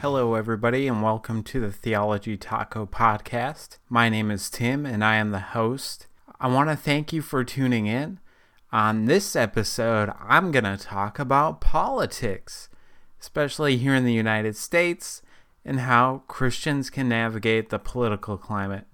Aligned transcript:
Hello, 0.00 0.34
everybody, 0.34 0.88
and 0.88 1.02
welcome 1.02 1.42
to 1.42 1.60
the 1.60 1.70
Theology 1.70 2.38
Taco 2.38 2.86
podcast. 2.86 3.76
My 3.90 4.08
name 4.08 4.30
is 4.30 4.48
Tim, 4.48 4.86
and 4.86 5.04
I 5.04 5.16
am 5.16 5.30
the 5.30 5.40
host. 5.40 6.06
I 6.40 6.48
want 6.48 6.70
to 6.70 6.74
thank 6.74 7.12
you 7.12 7.20
for 7.20 7.44
tuning 7.44 7.86
in. 7.86 8.18
On 8.72 9.04
this 9.04 9.36
episode, 9.36 10.10
I'm 10.18 10.52
going 10.52 10.64
to 10.64 10.78
talk 10.78 11.18
about 11.18 11.60
politics, 11.60 12.70
especially 13.20 13.76
here 13.76 13.94
in 13.94 14.06
the 14.06 14.14
United 14.14 14.56
States, 14.56 15.20
and 15.66 15.80
how 15.80 16.22
Christians 16.28 16.88
can 16.88 17.10
navigate 17.10 17.68
the 17.68 17.78
political 17.78 18.38
climate. 18.38 18.86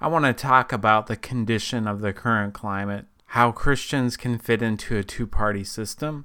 I 0.00 0.08
want 0.08 0.24
to 0.24 0.32
talk 0.32 0.72
about 0.72 1.08
the 1.08 1.16
condition 1.16 1.86
of 1.86 2.00
the 2.00 2.14
current 2.14 2.54
climate, 2.54 3.04
how 3.26 3.52
Christians 3.52 4.16
can 4.16 4.38
fit 4.38 4.62
into 4.62 4.96
a 4.96 5.04
two 5.04 5.26
party 5.26 5.62
system, 5.62 6.24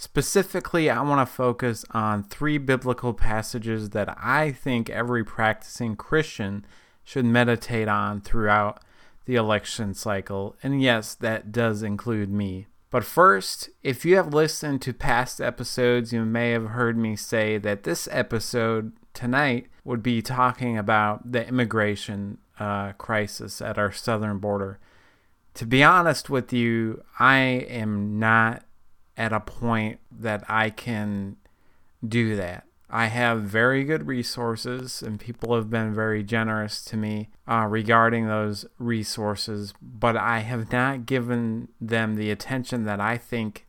Specifically, 0.00 0.88
I 0.88 1.02
want 1.02 1.28
to 1.28 1.30
focus 1.30 1.84
on 1.90 2.24
three 2.24 2.56
biblical 2.56 3.12
passages 3.12 3.90
that 3.90 4.08
I 4.18 4.50
think 4.50 4.88
every 4.88 5.22
practicing 5.22 5.94
Christian 5.94 6.64
should 7.04 7.26
meditate 7.26 7.86
on 7.86 8.22
throughout 8.22 8.82
the 9.26 9.34
election 9.34 9.92
cycle. 9.92 10.56
And 10.62 10.80
yes, 10.80 11.14
that 11.16 11.52
does 11.52 11.82
include 11.82 12.30
me. 12.30 12.66
But 12.88 13.04
first, 13.04 13.68
if 13.82 14.06
you 14.06 14.16
have 14.16 14.32
listened 14.32 14.80
to 14.82 14.94
past 14.94 15.38
episodes, 15.38 16.14
you 16.14 16.24
may 16.24 16.52
have 16.52 16.68
heard 16.68 16.96
me 16.96 17.14
say 17.14 17.58
that 17.58 17.82
this 17.82 18.08
episode 18.10 18.94
tonight 19.12 19.66
would 19.84 20.02
be 20.02 20.22
talking 20.22 20.78
about 20.78 21.30
the 21.30 21.46
immigration 21.46 22.38
uh, 22.58 22.92
crisis 22.92 23.60
at 23.60 23.76
our 23.76 23.92
southern 23.92 24.38
border. 24.38 24.78
To 25.52 25.66
be 25.66 25.82
honest 25.82 26.30
with 26.30 26.54
you, 26.54 27.02
I 27.18 27.36
am 27.68 28.18
not 28.18 28.64
at 29.16 29.32
a 29.32 29.40
point 29.40 29.98
that 30.10 30.44
I 30.48 30.70
can 30.70 31.36
do 32.06 32.36
that. 32.36 32.64
I 32.92 33.06
have 33.06 33.42
very 33.42 33.84
good 33.84 34.06
resources, 34.06 35.00
and 35.00 35.20
people 35.20 35.54
have 35.54 35.70
been 35.70 35.94
very 35.94 36.24
generous 36.24 36.84
to 36.86 36.96
me 36.96 37.28
uh, 37.46 37.66
regarding 37.70 38.26
those 38.26 38.66
resources, 38.78 39.74
but 39.80 40.16
I 40.16 40.40
have 40.40 40.72
not 40.72 41.06
given 41.06 41.68
them 41.80 42.16
the 42.16 42.30
attention 42.30 42.84
that 42.84 43.00
I 43.00 43.16
think 43.16 43.66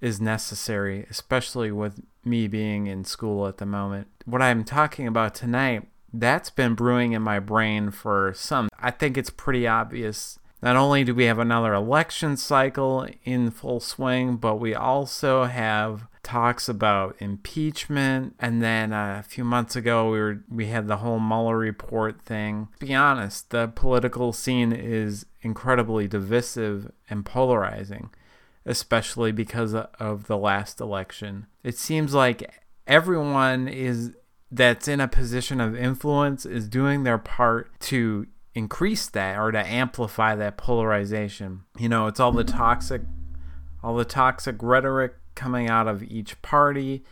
is 0.00 0.20
necessary, 0.20 1.06
especially 1.10 1.72
with 1.72 2.00
me 2.24 2.46
being 2.46 2.86
in 2.86 3.04
school 3.04 3.46
at 3.48 3.58
the 3.58 3.66
moment. 3.66 4.06
What 4.24 4.42
I'm 4.42 4.62
talking 4.62 5.06
about 5.06 5.34
tonight, 5.34 5.88
that's 6.12 6.50
been 6.50 6.74
brewing 6.74 7.12
in 7.12 7.22
my 7.22 7.38
brain 7.40 7.90
for 7.90 8.32
some. 8.34 8.68
I 8.78 8.90
think 8.90 9.16
it's 9.16 9.30
pretty 9.30 9.66
obvious 9.66 10.38
not 10.62 10.76
only 10.76 11.04
do 11.04 11.14
we 11.14 11.24
have 11.24 11.38
another 11.38 11.74
election 11.74 12.36
cycle 12.36 13.06
in 13.24 13.50
full 13.50 13.80
swing, 13.80 14.36
but 14.36 14.56
we 14.56 14.74
also 14.74 15.44
have 15.44 16.06
talks 16.22 16.68
about 16.68 17.16
impeachment 17.18 18.34
and 18.38 18.62
then 18.62 18.92
uh, 18.92 19.16
a 19.18 19.22
few 19.22 19.42
months 19.42 19.74
ago 19.74 20.10
we 20.10 20.18
were 20.18 20.44
we 20.50 20.66
had 20.66 20.86
the 20.86 20.98
whole 20.98 21.18
Mueller 21.18 21.56
report 21.56 22.20
thing. 22.22 22.68
To 22.78 22.86
be 22.86 22.94
honest, 22.94 23.50
the 23.50 23.68
political 23.68 24.32
scene 24.32 24.72
is 24.72 25.26
incredibly 25.40 26.06
divisive 26.06 26.92
and 27.08 27.24
polarizing, 27.24 28.10
especially 28.66 29.32
because 29.32 29.74
of 29.74 30.26
the 30.26 30.36
last 30.36 30.80
election. 30.80 31.46
It 31.64 31.78
seems 31.78 32.12
like 32.12 32.54
everyone 32.86 33.66
is 33.66 34.14
that's 34.52 34.88
in 34.88 35.00
a 35.00 35.08
position 35.08 35.60
of 35.60 35.76
influence 35.76 36.44
is 36.44 36.68
doing 36.68 37.04
their 37.04 37.18
part 37.18 37.70
to 37.80 38.26
increase 38.54 39.08
that 39.08 39.38
or 39.38 39.52
to 39.52 39.66
amplify 39.66 40.34
that 40.34 40.56
polarization. 40.56 41.62
You 41.78 41.88
know, 41.88 42.06
it's 42.06 42.20
all 42.20 42.32
the 42.32 42.44
toxic 42.44 43.02
all 43.82 43.96
the 43.96 44.04
toxic 44.04 44.56
rhetoric 44.60 45.14
coming 45.34 45.68
out 45.68 45.88
of 45.88 46.02
each 46.02 46.40
party, 46.42 47.02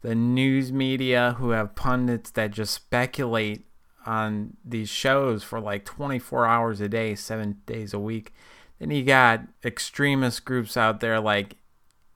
the 0.00 0.14
news 0.14 0.72
media 0.72 1.36
who 1.38 1.50
have 1.50 1.76
pundits 1.76 2.30
that 2.32 2.50
just 2.50 2.74
speculate 2.74 3.66
on 4.04 4.56
these 4.64 4.88
shows 4.88 5.44
for 5.44 5.60
like 5.60 5.84
24 5.84 6.46
hours 6.46 6.80
a 6.80 6.88
day, 6.88 7.14
7 7.14 7.58
days 7.66 7.94
a 7.94 7.98
week. 7.98 8.32
Then 8.78 8.90
you 8.90 9.04
got 9.04 9.42
extremist 9.64 10.44
groups 10.44 10.76
out 10.76 11.00
there 11.00 11.20
like 11.20 11.56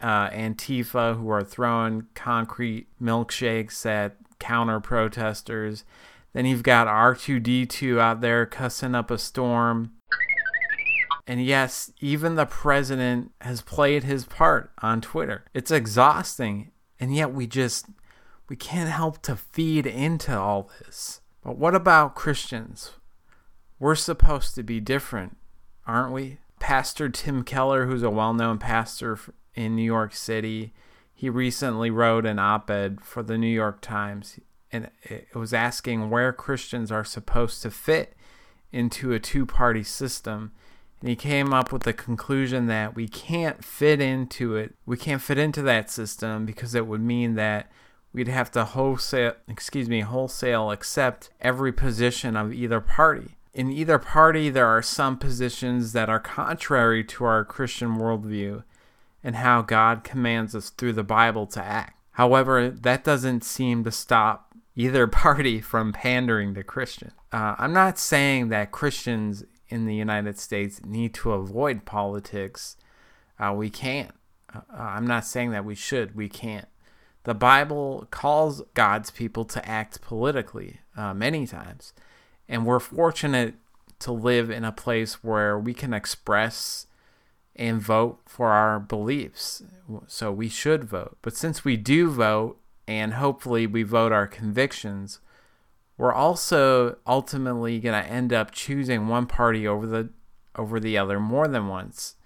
uh, 0.00 0.31
Antifa 0.31 1.16
who 1.16 1.28
are 1.31 1.44
throwing 1.44 2.06
concrete 2.15 2.88
milkshakes 3.00 3.87
at 3.87 4.16
counter 4.38 4.81
protesters. 4.81 5.84
Then 6.32 6.47
you've 6.47 6.62
got 6.62 6.87
R2D2 6.87 7.98
out 7.98 8.20
there 8.20 8.47
cussing 8.47 8.94
up 8.94 9.10
a 9.10 9.19
storm. 9.19 9.93
And 11.26 11.44
yes, 11.44 11.93
even 12.00 12.34
the 12.34 12.47
president 12.47 13.32
has 13.41 13.60
played 13.60 14.04
his 14.04 14.25
part 14.25 14.72
on 14.82 15.00
Twitter. 15.00 15.44
It's 15.54 15.70
exhausting, 15.70 16.72
and 16.98 17.15
yet 17.15 17.32
we 17.32 17.47
just 17.47 17.87
we 18.48 18.56
can't 18.56 18.91
help 18.91 19.22
to 19.22 19.37
feed 19.37 19.87
into 19.87 20.37
all 20.37 20.70
this. 20.81 21.20
But 21.44 21.59
what 21.59 21.75
about 21.75 22.15
Christians? 22.15 22.93
We're 23.78 23.94
supposed 23.94 24.54
to 24.54 24.62
be 24.62 24.81
different, 24.81 25.37
aren't 25.87 26.12
we? 26.12 26.38
Pastor 26.60 27.09
Tim 27.09 27.43
Keller, 27.44 27.87
who's 27.87 28.03
a 28.03 28.10
well-known 28.10 28.59
pastor 28.59 29.19
in 29.54 29.75
New 29.75 29.82
York 29.82 30.14
City, 30.14 30.72
he 31.12 31.28
recently 31.28 31.91
wrote 31.91 32.26
an 32.26 32.38
op-ed 32.38 33.00
for 33.00 33.22
the 33.22 33.38
New 33.38 33.49
York 33.49 33.81
Times 33.81 34.38
and 34.72 34.91
it 35.03 35.34
was 35.34 35.53
asking 35.53 36.09
where 36.09 36.33
Christians 36.33 36.91
are 36.91 37.05
supposed 37.05 37.62
to 37.62 37.71
fit 37.71 38.15
into 38.72 39.12
a 39.12 39.21
two 39.21 39.44
party 39.44 39.83
system. 39.83 40.53
And 41.00 41.10
he 41.10 41.16
came 41.16 41.53
up 41.53 41.72
with 41.72 41.83
the 41.83 41.93
conclusion 41.93 42.66
that 42.66 42.94
we 42.94 43.09
can't 43.09 43.65
fit 43.65 44.00
into 44.00 44.56
it. 44.56 44.75
We 44.87 44.97
can't 44.97 45.21
fit 45.21 45.37
into 45.37 45.61
that 45.62 45.91
system 45.91 46.47
because 46.47 46.75
it 46.75 46.87
would 46.87 47.03
mean 47.03 47.34
that 47.34 47.71
we'd 48.12 48.28
have 48.28 48.50
to 48.53 48.65
wholesale, 48.65 49.34
excuse 49.49 49.88
me, 49.88 50.00
wholesale 50.00 50.71
accept 50.71 51.31
every 51.41 51.72
position 51.72 52.37
of 52.37 52.53
either 52.53 52.81
party. 52.81 53.37
In 53.53 53.71
either 53.71 53.99
party, 53.99 54.49
there 54.49 54.66
are 54.66 54.81
some 54.81 55.19
positions 55.19 55.93
that 55.93 56.09
are 56.09 56.21
contrary 56.21 57.05
to 57.05 57.25
our 57.25 57.44
Christian 57.44 57.99
worldview 57.99 58.62
and 59.22 59.37
how 59.37 59.61
God 59.61 60.05
commands 60.05 60.55
us 60.55 60.71
through 60.71 60.94
the 60.94 61.03
Bible 61.05 61.47
to 61.49 61.62
act. 61.62 61.99
However, 62.12 62.71
that 62.71 63.05
doesn't 63.05 63.44
seem 63.44 63.84
to 63.84 63.91
stop 63.91 64.51
either 64.75 65.06
party 65.25 65.60
from 65.60 65.93
pandering 65.93 66.55
to 66.55 66.62
Christian. 66.62 67.12
Uh, 67.33 67.56
I'm 67.59 67.72
not 67.72 67.99
saying 67.99 68.49
that 68.49 68.72
Christians 68.72 69.44
in 69.69 69.87
the 69.87 69.94
United 69.94 70.38
States 70.38 70.84
need 70.84 71.15
to 71.15 71.33
avoid 71.33 71.84
politics. 71.84 72.77
Uh, 73.38 73.55
we 73.56 73.71
can't. 73.71 74.12
Uh, 74.55 74.61
I'm 74.78 75.06
not 75.06 75.25
saying 75.25 75.50
that 75.53 75.65
we 75.65 75.75
should. 75.75 76.15
We 76.15 76.28
can't. 76.28 76.69
The 77.25 77.34
Bible 77.34 78.06
calls 78.11 78.62
God's 78.75 79.11
people 79.11 79.44
to 79.47 79.66
act 79.69 80.03
politically 80.03 80.81
uh, 80.97 81.15
many 81.15 81.47
times. 81.47 81.93
And 82.49 82.66
we're 82.66 82.81
fortunate 82.81 83.55
to 84.00 84.12
live 84.12 84.50
in 84.50 84.65
a 84.65 84.72
place 84.72 85.22
where 85.22 85.59
we 85.59 85.72
can 85.72 85.94
express 85.94 86.87
and 87.55 87.81
vote 87.81 88.21
for 88.27 88.49
our 88.49 88.81
beliefs. 88.81 89.62
So 90.06 90.32
we 90.32 90.49
should 90.49 90.84
vote. 90.84 91.16
But 91.22 91.37
since 91.37 91.65
we 91.65 91.77
do 91.77 92.11
vote, 92.11 92.59
and 92.98 93.14
hopefully 93.14 93.66
we 93.66 93.82
vote 93.82 94.12
our 94.12 94.26
convictions, 94.26 95.20
we're 95.97 96.12
also 96.12 96.98
ultimately 97.06 97.80
going 97.80 98.00
to 98.00 98.10
end 98.10 98.32
up 98.32 98.50
choosing 98.50 99.08
one 99.08 99.26
party 99.26 99.66
over 99.66 99.86
the 99.86 100.10
over 100.54 100.78
the 100.78 100.98
other 100.98 101.19
more 101.19 101.48
than 101.48 101.69
once. 101.69 102.16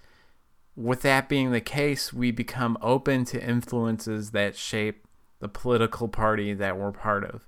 With 0.74 1.02
that 1.02 1.28
being 1.28 1.52
the 1.52 1.60
case, 1.60 2.12
we 2.12 2.32
become 2.32 2.76
open 2.82 3.24
to 3.26 3.42
influences 3.42 4.32
that 4.32 4.56
shape 4.56 5.06
the 5.38 5.48
political 5.48 6.08
party 6.08 6.52
that 6.54 6.76
we're 6.76 6.90
part 6.90 7.24
of, 7.24 7.46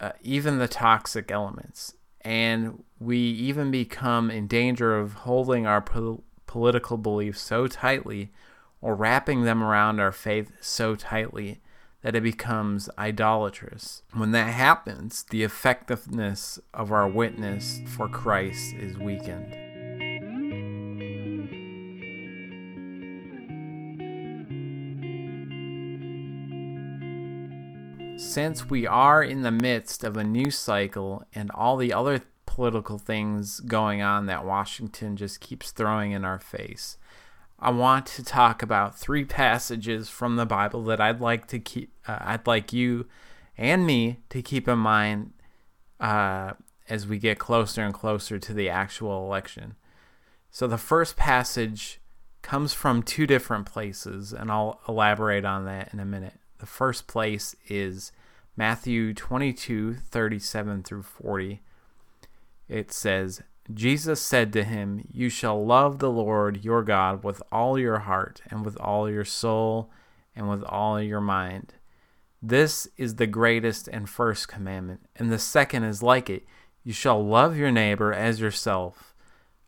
uh, 0.00 0.12
even 0.22 0.58
the 0.58 0.66
toxic 0.66 1.30
elements. 1.30 1.94
And 2.22 2.82
we 2.98 3.18
even 3.18 3.70
become 3.70 4.30
in 4.30 4.46
danger 4.46 4.98
of 4.98 5.12
holding 5.12 5.66
our 5.66 5.82
po- 5.82 6.24
political 6.46 6.96
beliefs 6.96 7.40
so 7.42 7.66
tightly 7.66 8.32
or 8.80 8.94
wrapping 8.94 9.42
them 9.42 9.62
around 9.62 10.00
our 10.00 10.12
faith 10.12 10.52
so 10.60 10.96
tightly 10.96 11.60
that 12.02 12.14
it 12.14 12.22
becomes 12.22 12.88
idolatrous. 12.98 14.02
When 14.12 14.30
that 14.32 14.52
happens, 14.52 15.24
the 15.30 15.42
effectiveness 15.42 16.58
of 16.72 16.92
our 16.92 17.08
witness 17.08 17.80
for 17.96 18.08
Christ 18.08 18.74
is 18.74 18.96
weakened. 18.96 19.56
Since 28.18 28.70
we 28.70 28.86
are 28.86 29.22
in 29.22 29.42
the 29.42 29.50
midst 29.50 30.04
of 30.04 30.16
a 30.16 30.24
news 30.24 30.56
cycle 30.56 31.24
and 31.34 31.50
all 31.50 31.76
the 31.76 31.92
other 31.92 32.22
political 32.44 32.98
things 32.98 33.60
going 33.60 34.00
on 34.00 34.26
that 34.26 34.44
Washington 34.44 35.16
just 35.16 35.40
keeps 35.40 35.70
throwing 35.70 36.12
in 36.12 36.24
our 36.24 36.38
face, 36.38 36.96
I 37.58 37.70
want 37.70 38.06
to 38.06 38.22
talk 38.22 38.62
about 38.62 38.98
three 38.98 39.24
passages 39.24 40.08
from 40.08 40.36
the 40.36 40.46
Bible 40.46 40.84
that 40.84 41.00
I'd 41.00 41.20
like 41.20 41.46
to 41.48 41.58
keep. 41.58 41.92
Uh, 42.06 42.18
I'd 42.20 42.46
like 42.46 42.72
you 42.72 43.06
and 43.56 43.86
me 43.86 44.18
to 44.28 44.42
keep 44.42 44.68
in 44.68 44.78
mind 44.78 45.32
uh, 45.98 46.52
as 46.88 47.06
we 47.06 47.18
get 47.18 47.38
closer 47.38 47.82
and 47.82 47.94
closer 47.94 48.38
to 48.38 48.52
the 48.52 48.68
actual 48.68 49.24
election. 49.24 49.76
So 50.50 50.66
the 50.66 50.78
first 50.78 51.16
passage 51.16 52.00
comes 52.42 52.72
from 52.72 53.02
two 53.02 53.26
different 53.26 53.66
places, 53.66 54.32
and 54.32 54.50
I'll 54.50 54.80
elaborate 54.86 55.44
on 55.44 55.64
that 55.64 55.92
in 55.92 56.00
a 56.00 56.04
minute. 56.04 56.34
The 56.58 56.66
first 56.66 57.06
place 57.06 57.56
is 57.68 58.12
Matthew 58.56 59.12
22 59.14 59.94
37 59.94 60.82
through 60.82 61.02
40. 61.02 61.62
It 62.68 62.92
says, 62.92 63.42
Jesus 63.72 64.20
said 64.20 64.52
to 64.52 64.64
him, 64.64 65.06
You 65.10 65.28
shall 65.28 65.64
love 65.64 65.98
the 65.98 66.10
Lord 66.10 66.64
your 66.64 66.82
God 66.82 67.24
with 67.24 67.42
all 67.50 67.78
your 67.78 68.00
heart, 68.00 68.40
and 68.48 68.64
with 68.64 68.76
all 68.80 69.10
your 69.10 69.24
soul, 69.24 69.90
and 70.34 70.48
with 70.48 70.62
all 70.64 71.00
your 71.00 71.20
mind. 71.20 71.74
This 72.40 72.86
is 72.96 73.16
the 73.16 73.26
greatest 73.26 73.88
and 73.88 74.08
first 74.08 74.46
commandment, 74.46 75.00
and 75.16 75.32
the 75.32 75.38
second 75.38 75.84
is 75.84 76.02
like 76.02 76.30
it 76.30 76.46
You 76.84 76.92
shall 76.92 77.24
love 77.24 77.56
your 77.56 77.72
neighbor 77.72 78.12
as 78.12 78.40
yourself. 78.40 79.14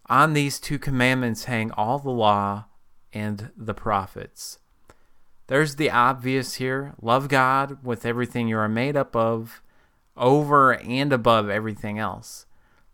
On 0.06 0.32
these 0.32 0.60
two 0.60 0.78
commandments 0.78 1.44
hang 1.44 1.70
all 1.72 1.98
the 1.98 2.10
law 2.10 2.66
and 3.12 3.50
the 3.56 3.74
prophets. 3.74 4.58
There's 5.48 5.76
the 5.76 5.90
obvious 5.90 6.54
here 6.54 6.94
love 7.00 7.28
God 7.28 7.84
with 7.84 8.06
everything 8.06 8.48
you 8.48 8.58
are 8.58 8.68
made 8.68 8.96
up 8.96 9.16
of, 9.16 9.62
over 10.16 10.74
and 10.74 11.12
above 11.12 11.48
everything 11.48 11.98
else. 11.98 12.46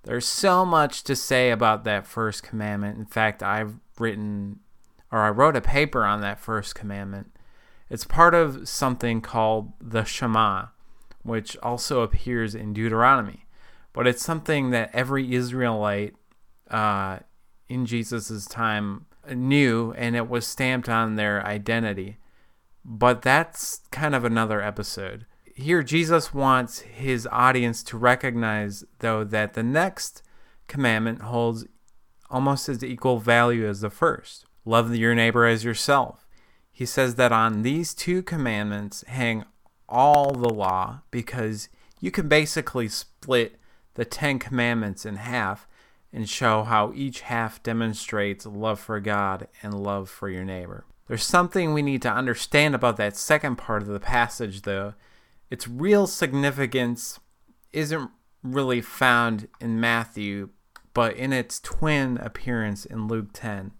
There's 0.04 0.26
so 0.26 0.64
much 0.64 1.02
to 1.04 1.16
say 1.16 1.50
about 1.50 1.84
that 1.84 2.06
first 2.06 2.42
commandment. 2.42 2.98
In 2.98 3.06
fact, 3.06 3.42
I've 3.42 3.74
written 3.98 4.60
or 5.14 5.20
I 5.20 5.30
wrote 5.30 5.54
a 5.54 5.60
paper 5.60 6.04
on 6.04 6.22
that 6.22 6.40
first 6.40 6.74
commandment. 6.74 7.36
It's 7.88 8.04
part 8.04 8.34
of 8.34 8.68
something 8.68 9.20
called 9.20 9.72
the 9.80 10.02
Shema, 10.02 10.66
which 11.22 11.56
also 11.58 12.00
appears 12.00 12.56
in 12.56 12.72
Deuteronomy. 12.72 13.46
But 13.92 14.08
it's 14.08 14.24
something 14.24 14.70
that 14.70 14.90
every 14.92 15.32
Israelite 15.32 16.16
uh, 16.68 17.20
in 17.68 17.86
Jesus' 17.86 18.44
time 18.46 19.06
knew, 19.32 19.94
and 19.96 20.16
it 20.16 20.28
was 20.28 20.48
stamped 20.48 20.88
on 20.88 21.14
their 21.14 21.46
identity. 21.46 22.16
But 22.84 23.22
that's 23.22 23.82
kind 23.92 24.16
of 24.16 24.24
another 24.24 24.60
episode. 24.60 25.26
Here, 25.54 25.84
Jesus 25.84 26.34
wants 26.34 26.80
his 26.80 27.28
audience 27.30 27.82
to 27.84 27.96
recognize, 27.96 28.84
though, 28.98 29.22
that 29.24 29.54
the 29.54 29.62
next 29.62 30.22
commandment 30.66 31.22
holds 31.22 31.64
almost 32.28 32.68
as 32.68 32.82
equal 32.82 33.18
value 33.18 33.66
as 33.68 33.80
the 33.80 33.90
first 33.90 34.46
love 34.64 34.94
your 34.96 35.14
neighbor 35.14 35.46
as 35.46 35.62
yourself. 35.62 36.26
He 36.72 36.86
says 36.86 37.14
that 37.14 37.30
on 37.30 37.62
these 37.62 37.94
two 37.94 38.22
commandments 38.22 39.04
hang 39.06 39.44
all 39.88 40.32
the 40.32 40.48
law 40.48 41.02
because 41.10 41.68
you 42.00 42.10
can 42.10 42.28
basically 42.28 42.88
split 42.88 43.56
the 43.94 44.04
Ten 44.04 44.40
Commandments 44.40 45.06
in 45.06 45.16
half 45.16 45.68
and 46.12 46.28
show 46.28 46.64
how 46.64 46.92
each 46.94 47.20
half 47.20 47.62
demonstrates 47.62 48.46
love 48.46 48.80
for 48.80 48.98
God 48.98 49.46
and 49.62 49.74
love 49.74 50.08
for 50.08 50.28
your 50.28 50.44
neighbor. 50.44 50.84
There's 51.06 51.24
something 51.24 51.72
we 51.72 51.82
need 51.82 52.02
to 52.02 52.12
understand 52.12 52.74
about 52.74 52.96
that 52.96 53.16
second 53.16 53.56
part 53.56 53.82
of 53.82 53.88
the 53.88 54.00
passage, 54.00 54.62
though. 54.62 54.94
Its 55.50 55.68
real 55.68 56.06
significance 56.06 57.20
isn't 57.72 58.10
really 58.42 58.80
found 58.80 59.48
in 59.60 59.80
Matthew, 59.80 60.50
but 60.92 61.16
in 61.16 61.32
its 61.32 61.60
twin 61.60 62.18
appearance 62.18 62.84
in 62.84 63.08
Luke 63.08 63.28
10. 63.32 63.72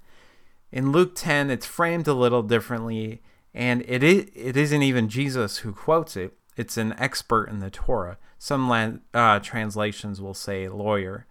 In 0.73 0.91
Luke 0.91 1.15
10, 1.15 1.51
it's 1.51 1.67
framed 1.67 2.09
a 2.09 2.15
little 2.15 2.43
differently, 2.43 3.23
and 3.53 3.85
it, 3.87 4.03
is, 4.03 4.31
it 4.35 4.57
isn't 4.57 4.83
even 4.83 5.09
Jesus 5.09 5.59
who 5.59 5.73
quotes 5.73 6.17
it, 6.17 6.37
it's 6.57 6.77
an 6.77 6.95
expert 6.99 7.49
in 7.49 7.61
the 7.61 7.71
Torah. 7.71 8.19
Some 8.39 9.01
uh, 9.13 9.39
translations 9.41 10.21
will 10.21 10.35
say 10.35 10.69
lawyer. 10.69 11.27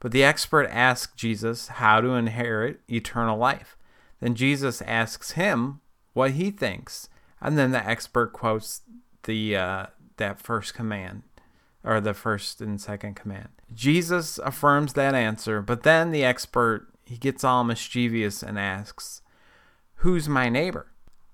But 0.00 0.12
the 0.12 0.24
expert 0.24 0.66
asks 0.66 1.14
Jesus 1.14 1.68
how 1.68 2.00
to 2.02 2.10
inherit 2.10 2.80
eternal 2.90 3.38
life. 3.38 3.76
Then 4.20 4.34
Jesus 4.34 4.82
asks 4.82 5.32
him 5.32 5.80
what 6.12 6.32
he 6.32 6.50
thinks, 6.50 7.08
and 7.40 7.56
then 7.56 7.72
the 7.72 7.86
expert 7.86 8.32
quotes 8.32 8.82
the 9.24 9.56
uh, 9.56 9.86
that 10.16 10.40
first 10.40 10.74
command, 10.74 11.22
or 11.82 12.00
the 12.00 12.14
first 12.14 12.60
and 12.60 12.80
second 12.80 13.14
command. 13.14 13.48
Jesus 13.72 14.38
affirms 14.38 14.92
that 14.92 15.14
answer, 15.14 15.60
but 15.60 15.82
then 15.82 16.10
the 16.10 16.24
expert 16.24 16.88
he 17.04 17.16
gets 17.16 17.44
all 17.44 17.64
mischievous 17.64 18.42
and 18.42 18.58
asks, 18.58 19.20
"Who's 19.96 20.28
my 20.28 20.48
neighbor?" 20.48 20.86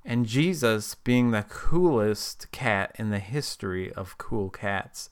And 0.05 0.27
Jesus, 0.27 0.95
being 0.95 1.31
the 1.31 1.43
coolest 1.43 2.51
cat 2.53 2.97
in 2.99 3.11
the 3.11 3.19
history 3.19 3.93
of 3.93 4.19
cool 4.19 4.49
cats, 4.49 5.11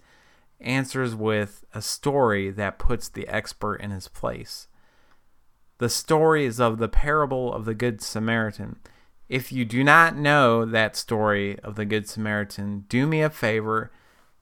answers 0.60 1.14
with 1.14 1.64
a 1.74 1.82
story 1.82 2.50
that 2.50 2.78
puts 2.78 3.08
the 3.08 3.28
expert 3.28 3.76
in 3.76 3.90
his 3.90 4.08
place. 4.08 4.66
The 5.78 5.88
story 5.88 6.44
is 6.44 6.58
of 6.58 6.78
the 6.78 6.88
parable 6.88 7.52
of 7.52 7.64
the 7.64 7.74
Good 7.74 8.00
Samaritan. 8.00 8.78
If 9.28 9.52
you 9.52 9.66
do 9.66 9.84
not 9.84 10.16
know 10.16 10.64
that 10.64 10.96
story 10.96 11.58
of 11.60 11.76
the 11.76 11.84
Good 11.84 12.08
Samaritan, 12.08 12.86
do 12.88 13.06
me 13.06 13.20
a 13.20 13.28
favor 13.28 13.90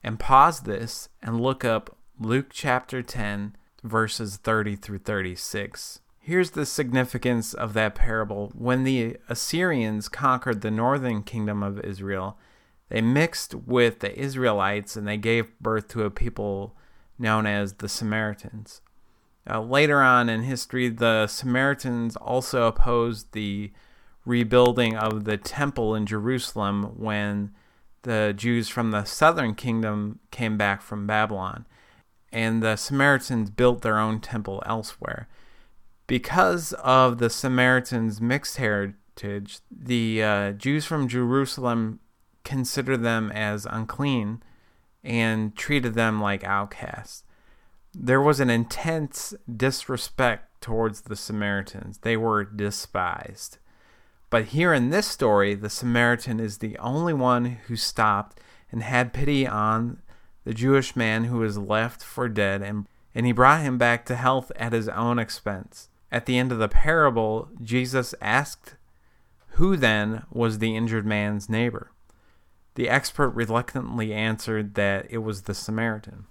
and 0.01 0.17
pause 0.17 0.61
this 0.61 1.09
and 1.21 1.41
look 1.41 1.65
up 1.65 1.97
Luke 2.19 2.47
chapter 2.51 3.03
10, 3.03 3.57
verses 3.83 4.37
30 4.37 4.77
through 4.77 4.99
36. 4.99 5.99
Here's 6.19 6.51
the 6.51 6.65
significance 6.65 7.53
of 7.53 7.73
that 7.73 7.95
parable. 7.95 8.51
When 8.55 8.85
the 8.85 9.17
Assyrians 9.27 10.07
conquered 10.07 10.61
the 10.61 10.71
northern 10.71 11.23
kingdom 11.23 11.63
of 11.63 11.81
Israel, 11.81 12.37
they 12.87 13.01
mixed 13.01 13.53
with 13.55 13.99
the 13.99 14.17
Israelites 14.17 14.95
and 14.95 15.05
they 15.05 15.17
gave 15.17 15.59
birth 15.59 15.89
to 15.89 16.03
a 16.03 16.09
people 16.09 16.77
known 17.19 17.45
as 17.45 17.73
the 17.73 17.89
Samaritans. 17.89 18.81
Uh, 19.49 19.61
later 19.61 20.01
on 20.01 20.29
in 20.29 20.43
history, 20.43 20.87
the 20.87 21.27
Samaritans 21.27 22.15
also 22.15 22.67
opposed 22.67 23.33
the 23.33 23.71
rebuilding 24.27 24.95
of 24.95 25.23
the 25.23 25.37
temple 25.37 25.95
in 25.95 26.05
Jerusalem 26.05 26.99
when 26.99 27.51
the 28.03 28.33
Jews 28.35 28.67
from 28.67 28.91
the 28.91 29.05
southern 29.05 29.55
kingdom 29.55 30.19
came 30.31 30.57
back 30.57 30.81
from 30.81 31.07
Babylon. 31.07 31.65
And 32.31 32.61
the 32.61 32.75
Samaritans 32.75 33.49
built 33.49 33.81
their 33.81 33.97
own 33.97 34.19
temple 34.19 34.61
elsewhere. 34.65 35.29
Because 36.07 36.73
of 36.73 37.17
the 37.17 37.29
Samaritans' 37.29 38.19
mixed 38.21 38.57
heritage, 38.57 39.59
the 39.71 40.21
uh, 40.21 40.51
Jews 40.51 40.85
from 40.85 41.07
Jerusalem 41.07 41.99
considered 42.43 43.03
them 43.03 43.31
as 43.31 43.65
unclean 43.65 44.43
and 45.03 45.55
treated 45.55 45.93
them 45.93 46.21
like 46.21 46.43
outcasts. 46.43 47.23
There 47.93 48.21
was 48.21 48.41
an 48.41 48.49
intense 48.49 49.33
disrespect 49.53 50.61
towards 50.61 51.01
the 51.01 51.15
Samaritans. 51.15 51.99
They 51.99 52.17
were 52.17 52.43
despised. 52.43 53.57
But 54.29 54.45
here 54.45 54.73
in 54.73 54.89
this 54.89 55.07
story, 55.07 55.55
the 55.55 55.69
Samaritan 55.69 56.39
is 56.39 56.57
the 56.57 56.77
only 56.79 57.13
one 57.13 57.45
who 57.67 57.75
stopped 57.75 58.39
and 58.71 58.83
had 58.83 59.13
pity 59.13 59.47
on 59.47 60.01
the 60.43 60.53
Jewish 60.53 60.95
man 60.95 61.25
who 61.25 61.37
was 61.37 61.57
left 61.57 62.03
for 62.03 62.27
dead, 62.27 62.61
and, 62.61 62.87
and 63.15 63.25
he 63.25 63.31
brought 63.31 63.61
him 63.61 63.77
back 63.77 64.05
to 64.05 64.15
health 64.15 64.51
at 64.55 64.73
his 64.73 64.89
own 64.89 65.19
expense. 65.19 65.89
At 66.11 66.25
the 66.25 66.37
end 66.37 66.51
of 66.51 66.57
the 66.57 66.69
parable, 66.69 67.49
Jesus 67.61 68.13
asked, 68.21 68.75
Who 69.51 69.75
then 69.75 70.23
was 70.31 70.59
the 70.59 70.75
injured 70.75 71.05
man's 71.05 71.49
neighbor? 71.49 71.91
The 72.75 72.89
expert 72.89 73.29
reluctantly 73.29 74.13
answered 74.13 74.75
that 74.75 75.07
it 75.09 75.17
was 75.19 75.43
the 75.43 75.53
Samaritan. 75.53 76.25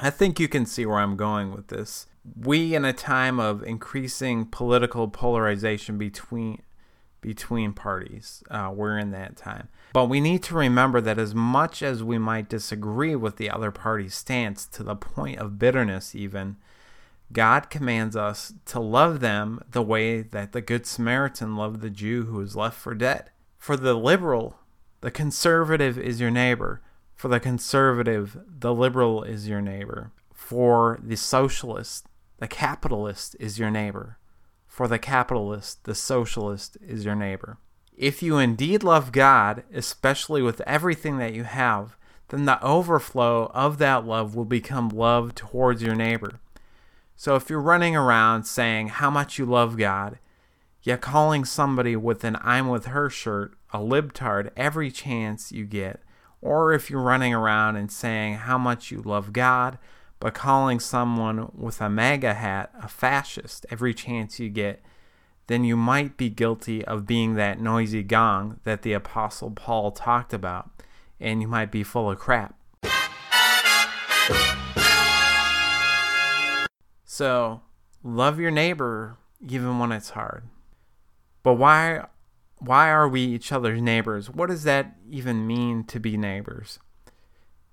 I 0.00 0.10
think 0.10 0.40
you 0.40 0.48
can 0.48 0.66
see 0.66 0.84
where 0.84 0.98
I'm 0.98 1.16
going 1.16 1.52
with 1.52 1.68
this. 1.68 2.06
We, 2.36 2.74
in 2.74 2.84
a 2.84 2.92
time 2.92 3.38
of 3.38 3.62
increasing 3.62 4.46
political 4.46 5.08
polarization 5.08 5.96
between 5.98 6.62
between 7.24 7.72
parties, 7.72 8.44
uh, 8.50 8.70
we're 8.72 8.98
in 8.98 9.10
that 9.12 9.34
time. 9.34 9.68
But 9.94 10.10
we 10.10 10.20
need 10.20 10.42
to 10.42 10.54
remember 10.54 11.00
that 11.00 11.18
as 11.18 11.34
much 11.34 11.82
as 11.82 12.04
we 12.04 12.18
might 12.18 12.50
disagree 12.50 13.16
with 13.16 13.38
the 13.38 13.48
other 13.48 13.70
party's 13.70 14.14
stance 14.14 14.66
to 14.66 14.82
the 14.82 14.94
point 14.94 15.38
of 15.38 15.58
bitterness, 15.58 16.14
even, 16.14 16.56
God 17.32 17.70
commands 17.70 18.14
us 18.14 18.52
to 18.66 18.78
love 18.78 19.20
them 19.20 19.64
the 19.70 19.80
way 19.80 20.20
that 20.20 20.52
the 20.52 20.60
Good 20.60 20.84
Samaritan 20.84 21.56
loved 21.56 21.80
the 21.80 21.88
Jew 21.88 22.24
who 22.24 22.36
was 22.36 22.56
left 22.56 22.78
for 22.78 22.94
dead. 22.94 23.30
For 23.56 23.78
the 23.78 23.94
liberal, 23.94 24.58
the 25.00 25.10
conservative 25.10 25.98
is 25.98 26.20
your 26.20 26.30
neighbor. 26.30 26.82
For 27.14 27.28
the 27.28 27.40
conservative, 27.40 28.36
the 28.46 28.74
liberal 28.74 29.22
is 29.22 29.48
your 29.48 29.62
neighbor. 29.62 30.12
For 30.34 31.00
the 31.02 31.16
socialist, 31.16 32.06
the 32.36 32.48
capitalist 32.48 33.34
is 33.40 33.58
your 33.58 33.70
neighbor. 33.70 34.18
For 34.74 34.88
the 34.88 34.98
capitalist, 34.98 35.84
the 35.84 35.94
socialist 35.94 36.76
is 36.84 37.04
your 37.04 37.14
neighbor. 37.14 37.58
If 37.96 38.24
you 38.24 38.38
indeed 38.38 38.82
love 38.82 39.12
God, 39.12 39.62
especially 39.72 40.42
with 40.42 40.60
everything 40.62 41.18
that 41.18 41.32
you 41.32 41.44
have, 41.44 41.96
then 42.30 42.44
the 42.44 42.60
overflow 42.60 43.52
of 43.54 43.78
that 43.78 44.04
love 44.04 44.34
will 44.34 44.44
become 44.44 44.88
love 44.88 45.32
towards 45.36 45.80
your 45.80 45.94
neighbor. 45.94 46.40
So 47.14 47.36
if 47.36 47.48
you're 47.48 47.60
running 47.60 47.94
around 47.94 48.46
saying 48.46 48.88
how 48.88 49.10
much 49.10 49.38
you 49.38 49.46
love 49.46 49.76
God, 49.76 50.18
yet 50.82 51.00
calling 51.00 51.44
somebody 51.44 51.94
with 51.94 52.24
an 52.24 52.36
I'm 52.42 52.66
with 52.66 52.86
her 52.86 53.08
shirt 53.08 53.54
a 53.72 53.78
libtard 53.78 54.50
every 54.56 54.90
chance 54.90 55.52
you 55.52 55.66
get, 55.66 56.00
or 56.42 56.72
if 56.72 56.90
you're 56.90 57.00
running 57.00 57.32
around 57.32 57.76
and 57.76 57.92
saying 57.92 58.38
how 58.38 58.58
much 58.58 58.90
you 58.90 59.02
love 59.02 59.32
God, 59.32 59.78
but 60.24 60.32
calling 60.32 60.80
someone 60.80 61.50
with 61.54 61.82
a 61.82 61.90
MAGA 61.90 62.32
hat 62.32 62.70
a 62.82 62.88
fascist 62.88 63.66
every 63.68 63.92
chance 63.92 64.40
you 64.40 64.48
get, 64.48 64.82
then 65.48 65.64
you 65.64 65.76
might 65.76 66.16
be 66.16 66.30
guilty 66.30 66.82
of 66.82 67.06
being 67.06 67.34
that 67.34 67.60
noisy 67.60 68.02
gong 68.02 68.58
that 68.64 68.80
the 68.80 68.94
Apostle 68.94 69.50
Paul 69.50 69.90
talked 69.90 70.32
about 70.32 70.70
and 71.20 71.42
you 71.42 71.46
might 71.46 71.70
be 71.70 71.82
full 71.82 72.10
of 72.10 72.18
crap. 72.18 72.58
So, 77.04 77.60
love 78.02 78.40
your 78.40 78.50
neighbor 78.50 79.18
even 79.46 79.78
when 79.78 79.92
it's 79.92 80.08
hard. 80.08 80.44
But 81.42 81.56
why 81.56 82.06
why 82.56 82.88
are 82.88 83.10
we 83.10 83.20
each 83.20 83.52
other's 83.52 83.82
neighbors? 83.82 84.30
What 84.30 84.48
does 84.48 84.62
that 84.62 84.96
even 85.10 85.46
mean 85.46 85.84
to 85.84 86.00
be 86.00 86.16
neighbors? 86.16 86.78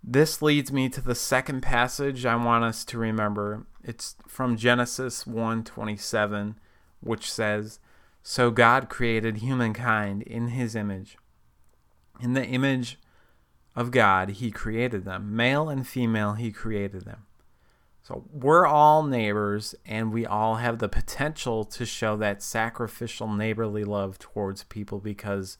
This 0.03 0.41
leads 0.41 0.71
me 0.71 0.89
to 0.89 1.01
the 1.01 1.15
second 1.15 1.61
passage 1.61 2.25
I 2.25 2.35
want 2.35 2.63
us 2.63 2.83
to 2.85 2.97
remember. 2.97 3.67
It's 3.83 4.15
from 4.27 4.57
Genesis 4.57 5.25
1:27, 5.25 6.59
which 7.01 7.31
says, 7.31 7.79
"So 8.23 8.49
God 8.49 8.89
created 8.89 9.37
humankind 9.37 10.23
in 10.23 10.49
his 10.49 10.75
image. 10.75 11.17
In 12.19 12.33
the 12.33 12.45
image 12.45 12.99
of 13.75 13.91
God 13.91 14.29
he 14.29 14.51
created 14.51 15.05
them, 15.05 15.35
male 15.35 15.69
and 15.69 15.87
female 15.87 16.33
he 16.33 16.51
created 16.51 17.05
them." 17.05 17.25
So 18.01 18.27
we're 18.31 18.65
all 18.65 19.03
neighbors, 19.03 19.75
and 19.85 20.11
we 20.11 20.25
all 20.25 20.55
have 20.55 20.79
the 20.79 20.89
potential 20.89 21.63
to 21.65 21.85
show 21.85 22.17
that 22.17 22.41
sacrificial 22.41 23.27
neighborly 23.27 23.83
love 23.83 24.17
towards 24.17 24.63
people 24.63 24.99
because 24.99 25.59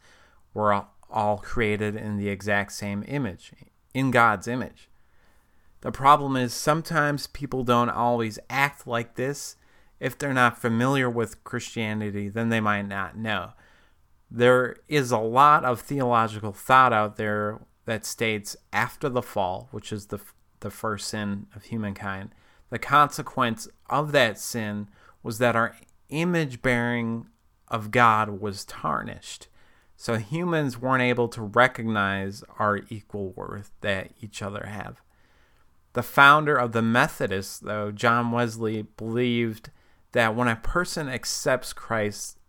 we're 0.54 0.84
all 1.10 1.38
created 1.38 1.96
in 1.96 2.18
the 2.18 2.30
exact 2.30 2.72
same 2.72 3.04
image, 3.08 3.54
in 3.94 4.12
God's 4.12 4.48
image. 4.48 4.90
The 5.82 5.92
problem 5.92 6.36
is 6.36 6.54
sometimes 6.54 7.28
people 7.28 7.64
don't 7.64 7.90
always 7.90 8.38
act 8.50 8.86
like 8.86 9.16
this. 9.16 9.56
If 10.00 10.18
they're 10.18 10.34
not 10.34 10.58
familiar 10.58 11.10
with 11.10 11.44
Christianity, 11.44 12.30
then 12.30 12.50
they 12.50 12.60
might 12.60 12.88
not 12.88 13.18
know. 13.18 13.52
There 14.30 14.78
is 14.88 15.12
a 15.12 15.18
lot 15.18 15.66
of 15.66 15.82
theological 15.82 16.54
thought 16.54 16.94
out 16.94 17.18
there 17.18 17.60
that 17.86 18.06
states 18.06 18.56
after 18.72 19.10
the 19.10 19.22
fall, 19.22 19.68
which 19.72 19.92
is 19.92 20.08
the 20.08 20.20
the 20.62 20.72
first 20.72 21.10
sin 21.10 21.48
of 21.56 21.66
humankind, 21.66 22.34
the 22.70 22.80
consequence 22.80 23.68
of 23.90 24.14
that 24.14 24.40
sin 24.40 24.88
was 25.22 25.38
that 25.40 25.56
our 25.56 25.76
image 26.10 26.62
bearing 26.62 27.28
of 27.68 27.92
God 27.92 28.40
was 28.40 28.64
tarnished. 28.66 29.48
So 30.02 30.18
humans 30.18 30.80
weren't 30.80 31.04
able 31.04 31.28
to 31.28 31.44
recognize 31.44 32.44
our 32.58 32.80
equal 32.90 33.34
worth 33.34 33.70
that 33.82 34.10
each 34.20 34.42
other 34.42 34.66
have. 34.66 35.00
The 35.94 36.02
founder 36.02 36.56
of 36.56 36.72
the 36.72 36.82
Methodists, 36.82 37.60
though, 37.60 37.92
John 37.92 38.32
Wesley, 38.32 38.82
believed 38.98 39.70
that 40.14 40.36
when 40.36 40.48
a 40.48 40.56
person 40.56 41.08
accepts 41.08 41.72
Christ 41.72 42.40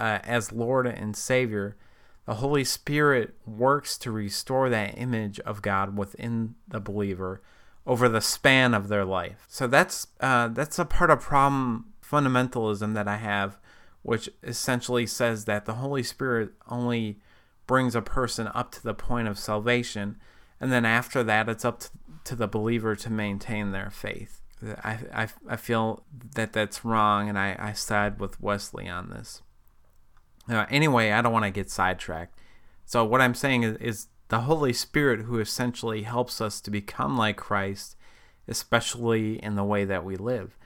uh, 0.00 0.20
as 0.24 0.52
Lord 0.52 0.86
and 0.86 1.14
Savior, 1.14 1.76
the 2.24 2.36
Holy 2.36 2.64
Spirit 2.64 3.34
works 3.44 3.98
to 3.98 4.10
restore 4.10 4.70
that 4.70 4.96
image 4.96 5.38
of 5.40 5.60
God 5.60 5.98
within 5.98 6.54
the 6.66 6.80
believer 6.80 7.42
over 7.86 8.08
the 8.08 8.22
span 8.22 8.72
of 8.72 8.88
their 8.88 9.04
life. 9.04 9.44
So 9.48 9.66
that's 9.66 10.06
uh, 10.20 10.48
that's 10.48 10.78
a 10.78 10.86
part 10.86 11.10
of 11.10 11.20
problem 11.20 11.92
fundamentalism 12.02 12.94
that 12.94 13.06
I 13.06 13.16
have, 13.16 13.58
which 14.06 14.30
essentially 14.44 15.04
says 15.04 15.46
that 15.46 15.64
the 15.64 15.74
Holy 15.74 16.04
Spirit 16.04 16.50
only 16.68 17.18
brings 17.66 17.96
a 17.96 18.00
person 18.00 18.48
up 18.54 18.70
to 18.70 18.80
the 18.80 18.94
point 18.94 19.26
of 19.26 19.36
salvation, 19.36 20.16
and 20.60 20.70
then 20.70 20.84
after 20.84 21.24
that, 21.24 21.48
it's 21.48 21.64
up 21.64 21.80
to, 21.80 21.90
to 22.22 22.36
the 22.36 22.46
believer 22.46 22.94
to 22.94 23.10
maintain 23.10 23.72
their 23.72 23.90
faith. 23.90 24.42
I, 24.84 24.98
I, 25.12 25.28
I 25.48 25.56
feel 25.56 26.04
that 26.36 26.52
that's 26.52 26.84
wrong, 26.84 27.28
and 27.28 27.36
I, 27.36 27.56
I 27.58 27.72
side 27.72 28.20
with 28.20 28.40
Wesley 28.40 28.88
on 28.88 29.10
this. 29.10 29.42
Uh, 30.48 30.66
anyway, 30.70 31.10
I 31.10 31.20
don't 31.20 31.32
want 31.32 31.44
to 31.44 31.50
get 31.50 31.68
sidetracked. 31.68 32.38
So, 32.84 33.04
what 33.04 33.20
I'm 33.20 33.34
saying 33.34 33.64
is, 33.64 33.76
is 33.78 34.06
the 34.28 34.42
Holy 34.42 34.72
Spirit 34.72 35.22
who 35.22 35.40
essentially 35.40 36.02
helps 36.02 36.40
us 36.40 36.60
to 36.60 36.70
become 36.70 37.18
like 37.18 37.38
Christ, 37.38 37.96
especially 38.46 39.42
in 39.42 39.56
the 39.56 39.64
way 39.64 39.84
that 39.84 40.04
we 40.04 40.14
live. 40.14 40.56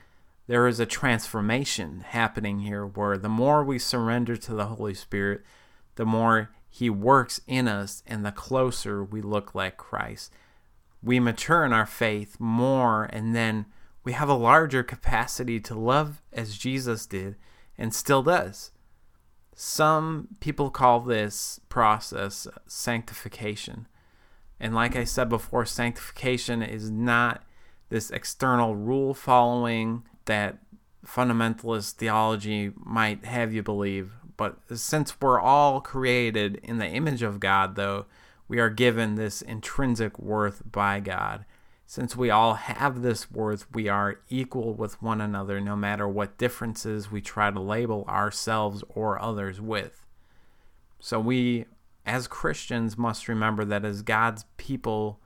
There 0.51 0.67
is 0.67 0.81
a 0.81 0.85
transformation 0.85 2.03
happening 2.05 2.59
here 2.59 2.85
where 2.85 3.17
the 3.17 3.29
more 3.29 3.63
we 3.63 3.79
surrender 3.79 4.35
to 4.35 4.53
the 4.53 4.65
Holy 4.65 4.93
Spirit, 4.93 5.45
the 5.95 6.05
more 6.05 6.49
He 6.69 6.89
works 6.89 7.39
in 7.47 7.69
us 7.69 8.03
and 8.05 8.25
the 8.25 8.33
closer 8.33 9.01
we 9.01 9.21
look 9.21 9.55
like 9.55 9.77
Christ. 9.77 10.33
We 11.01 11.21
mature 11.21 11.63
in 11.63 11.71
our 11.71 11.85
faith 11.85 12.35
more, 12.37 13.05
and 13.13 13.33
then 13.33 13.65
we 14.03 14.11
have 14.11 14.27
a 14.27 14.33
larger 14.33 14.83
capacity 14.83 15.61
to 15.61 15.73
love 15.73 16.21
as 16.33 16.57
Jesus 16.57 17.05
did 17.05 17.37
and 17.77 17.93
still 17.93 18.21
does. 18.21 18.71
Some 19.55 20.27
people 20.41 20.69
call 20.69 20.99
this 20.99 21.61
process 21.69 22.45
sanctification. 22.67 23.87
And 24.59 24.75
like 24.75 24.97
I 24.97 25.05
said 25.05 25.29
before, 25.29 25.65
sanctification 25.65 26.61
is 26.61 26.91
not 26.91 27.43
this 27.87 28.11
external 28.11 28.75
rule 28.75 29.13
following 29.13 30.03
that 30.25 30.57
fundamentalist 31.05 31.93
theology 31.93 32.71
might 32.75 33.25
have 33.25 33.53
you 33.53 33.63
believe. 33.63 34.11
But 34.37 34.57
since 34.75 35.19
we're 35.21 35.39
all 35.39 35.81
created 35.81 36.59
in 36.63 36.77
the 36.77 36.87
image 36.87 37.21
of 37.21 37.39
God, 37.39 37.75
though, 37.75 38.05
we 38.47 38.59
are 38.59 38.69
given 38.69 39.15
this 39.15 39.41
intrinsic 39.41 40.19
worth 40.19 40.63
by 40.69 40.99
God. 40.99 41.45
Since 41.85 42.15
we 42.15 42.29
all 42.29 42.53
have 42.53 43.01
this 43.01 43.29
worth, 43.29 43.65
we 43.73 43.87
are 43.89 44.21
equal 44.29 44.73
with 44.73 45.01
one 45.01 45.21
another 45.21 45.59
no 45.59 45.75
matter 45.75 46.07
what 46.07 46.37
differences 46.37 47.11
we 47.11 47.21
try 47.21 47.51
to 47.51 47.59
label 47.59 48.05
ourselves 48.07 48.83
or 48.89 49.21
others 49.21 49.59
with. 49.59 50.05
So 50.99 51.19
we, 51.19 51.65
as 52.05 52.27
Christians, 52.27 52.97
must 52.97 53.27
remember 53.27 53.65
that 53.65 53.83
as 53.83 54.03
God's 54.03 54.45
people, 54.57 55.19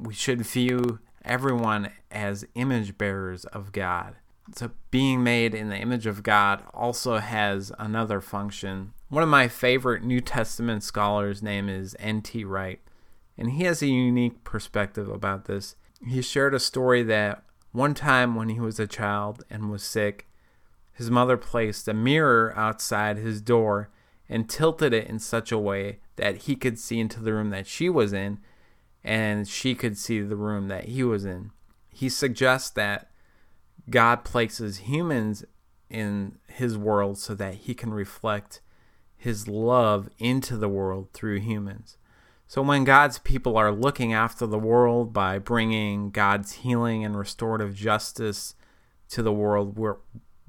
we 0.00 0.14
should 0.14 0.42
view 0.42 1.00
everyone 1.24 1.90
as 2.10 2.46
image 2.54 2.96
bearers 2.96 3.44
of 3.46 3.72
God. 3.72 4.16
So 4.54 4.70
being 4.90 5.24
made 5.24 5.54
in 5.54 5.68
the 5.68 5.76
image 5.76 6.06
of 6.06 6.22
God 6.22 6.62
also 6.72 7.18
has 7.18 7.72
another 7.78 8.20
function. 8.20 8.92
One 9.08 9.22
of 9.22 9.28
my 9.28 9.48
favorite 9.48 10.04
New 10.04 10.20
Testament 10.20 10.82
scholars' 10.82 11.42
name 11.42 11.68
is 11.68 11.96
N.T. 11.98 12.44
Wright, 12.44 12.80
and 13.36 13.52
he 13.52 13.64
has 13.64 13.82
a 13.82 13.86
unique 13.86 14.44
perspective 14.44 15.08
about 15.08 15.46
this 15.46 15.76
he 16.04 16.22
shared 16.22 16.54
a 16.54 16.60
story 16.60 17.02
that 17.04 17.42
one 17.72 17.94
time 17.94 18.34
when 18.34 18.48
he 18.48 18.60
was 18.60 18.78
a 18.80 18.86
child 18.86 19.44
and 19.50 19.70
was 19.70 19.82
sick, 19.82 20.26
his 20.92 21.10
mother 21.10 21.36
placed 21.36 21.88
a 21.88 21.94
mirror 21.94 22.52
outside 22.56 23.18
his 23.18 23.40
door 23.40 23.90
and 24.28 24.48
tilted 24.48 24.92
it 24.92 25.06
in 25.08 25.18
such 25.18 25.52
a 25.52 25.58
way 25.58 26.00
that 26.16 26.36
he 26.42 26.56
could 26.56 26.78
see 26.78 26.98
into 26.98 27.20
the 27.20 27.32
room 27.32 27.50
that 27.50 27.66
she 27.66 27.88
was 27.88 28.12
in 28.12 28.38
and 29.04 29.46
she 29.46 29.74
could 29.74 29.96
see 29.96 30.20
the 30.20 30.36
room 30.36 30.68
that 30.68 30.86
he 30.86 31.04
was 31.04 31.24
in. 31.24 31.52
He 31.90 32.08
suggests 32.08 32.70
that 32.70 33.10
God 33.88 34.24
places 34.24 34.78
humans 34.78 35.44
in 35.88 36.38
his 36.48 36.76
world 36.76 37.18
so 37.18 37.34
that 37.34 37.54
he 37.54 37.74
can 37.74 37.92
reflect 37.92 38.60
his 39.16 39.48
love 39.48 40.08
into 40.18 40.56
the 40.56 40.68
world 40.68 41.08
through 41.12 41.40
humans. 41.40 41.96
So, 42.48 42.62
when 42.62 42.84
God's 42.84 43.18
people 43.18 43.56
are 43.56 43.72
looking 43.72 44.12
after 44.12 44.46
the 44.46 44.58
world 44.58 45.12
by 45.12 45.38
bringing 45.38 46.10
God's 46.10 46.52
healing 46.52 47.04
and 47.04 47.18
restorative 47.18 47.74
justice 47.74 48.54
to 49.08 49.22
the 49.22 49.32
world, 49.32 49.76
we're, 49.76 49.96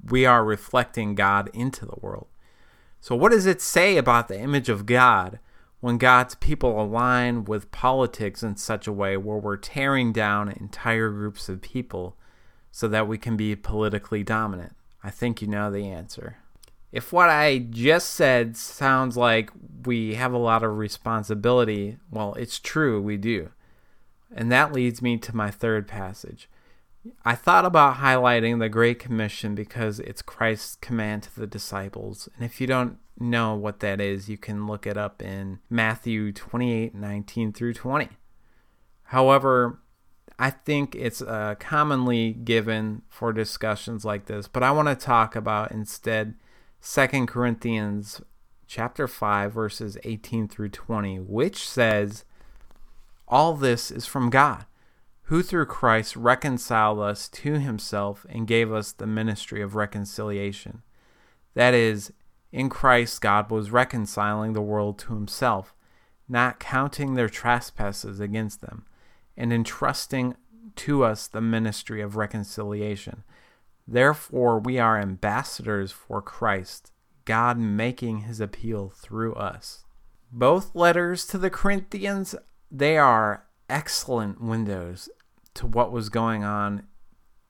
we 0.04 0.24
are 0.24 0.44
reflecting 0.44 1.16
God 1.16 1.50
into 1.52 1.84
the 1.84 1.98
world. 2.00 2.28
So, 3.00 3.16
what 3.16 3.32
does 3.32 3.46
it 3.46 3.60
say 3.60 3.96
about 3.96 4.28
the 4.28 4.38
image 4.38 4.68
of 4.68 4.86
God 4.86 5.40
when 5.80 5.98
God's 5.98 6.34
people 6.36 6.80
align 6.80 7.44
with 7.44 7.70
politics 7.72 8.42
in 8.42 8.56
such 8.56 8.86
a 8.86 8.92
way 8.92 9.16
where 9.16 9.38
we're 9.38 9.56
tearing 9.56 10.12
down 10.12 10.50
entire 10.50 11.10
groups 11.10 11.48
of 11.48 11.62
people 11.62 12.16
so 12.70 12.88
that 12.88 13.08
we 13.08 13.18
can 13.18 13.36
be 13.36 13.56
politically 13.56 14.22
dominant? 14.22 14.74
I 15.02 15.10
think 15.10 15.40
you 15.40 15.48
know 15.48 15.70
the 15.70 15.88
answer. 15.88 16.38
If 16.90 17.12
what 17.12 17.28
I 17.28 17.58
just 17.58 18.10
said 18.10 18.56
sounds 18.56 19.16
like 19.16 19.50
we 19.84 20.14
have 20.14 20.32
a 20.32 20.38
lot 20.38 20.62
of 20.62 20.78
responsibility, 20.78 21.98
well, 22.10 22.34
it's 22.34 22.58
true, 22.58 23.00
we 23.00 23.16
do. 23.16 23.50
And 24.34 24.50
that 24.52 24.72
leads 24.72 25.02
me 25.02 25.18
to 25.18 25.36
my 25.36 25.50
third 25.50 25.86
passage. 25.86 26.48
I 27.24 27.34
thought 27.34 27.64
about 27.64 27.96
highlighting 27.96 28.58
the 28.58 28.68
Great 28.68 28.98
Commission 28.98 29.54
because 29.54 30.00
it's 30.00 30.22
Christ's 30.22 30.76
command 30.76 31.22
to 31.24 31.40
the 31.40 31.46
disciples. 31.46 32.28
And 32.34 32.44
if 32.44 32.60
you 32.60 32.66
don't 32.66 32.98
know 33.18 33.54
what 33.54 33.80
that 33.80 34.00
is, 34.00 34.28
you 34.28 34.38
can 34.38 34.66
look 34.66 34.86
it 34.86 34.96
up 34.96 35.22
in 35.22 35.60
Matthew 35.70 36.32
28 36.32 36.94
19 36.94 37.52
through 37.52 37.74
20. 37.74 38.08
However, 39.04 39.80
I 40.38 40.50
think 40.50 40.94
it's 40.94 41.20
uh, 41.20 41.56
commonly 41.58 42.32
given 42.32 43.02
for 43.08 43.32
discussions 43.32 44.04
like 44.04 44.26
this, 44.26 44.46
but 44.46 44.62
I 44.62 44.70
want 44.70 44.88
to 44.88 44.94
talk 44.94 45.34
about 45.34 45.72
instead 45.72 46.34
Second 46.80 47.26
Corinthians 47.26 48.20
chapter 48.68 49.08
5 49.08 49.52
verses 49.52 49.98
18 50.04 50.46
through 50.46 50.68
20, 50.68 51.18
which 51.18 51.68
says 51.68 52.24
all 53.26 53.54
this 53.54 53.90
is 53.90 54.06
from 54.06 54.30
God, 54.30 54.64
who 55.24 55.42
through 55.42 55.66
Christ 55.66 56.14
reconciled 56.16 57.00
us 57.00 57.28
to 57.30 57.58
himself 57.58 58.24
and 58.28 58.46
gave 58.46 58.72
us 58.72 58.92
the 58.92 59.06
ministry 59.06 59.60
of 59.60 59.74
reconciliation. 59.74 60.82
That 61.54 61.74
is, 61.74 62.12
in 62.52 62.68
Christ 62.68 63.20
God 63.20 63.50
was 63.50 63.70
reconciling 63.72 64.52
the 64.52 64.62
world 64.62 64.98
to 65.00 65.14
himself, 65.14 65.74
not 66.28 66.60
counting 66.60 67.14
their 67.14 67.28
trespasses 67.28 68.20
against 68.20 68.60
them, 68.60 68.86
and 69.38 69.52
entrusting 69.52 70.34
to 70.76 71.04
us 71.04 71.28
the 71.28 71.40
ministry 71.40 72.02
of 72.02 72.16
reconciliation. 72.16 73.22
Therefore, 73.86 74.58
we 74.58 74.78
are 74.78 74.98
ambassadors 74.98 75.92
for 75.92 76.20
Christ, 76.20 76.92
God 77.24 77.56
making 77.56 78.18
his 78.18 78.40
appeal 78.40 78.90
through 78.90 79.34
us. 79.34 79.84
Both 80.30 80.74
letters 80.74 81.24
to 81.28 81.38
the 81.38 81.48
Corinthians, 81.48 82.34
they 82.70 82.98
are 82.98 83.44
excellent 83.70 84.42
windows 84.42 85.08
to 85.54 85.66
what 85.66 85.92
was 85.92 86.10
going 86.10 86.44
on 86.44 86.82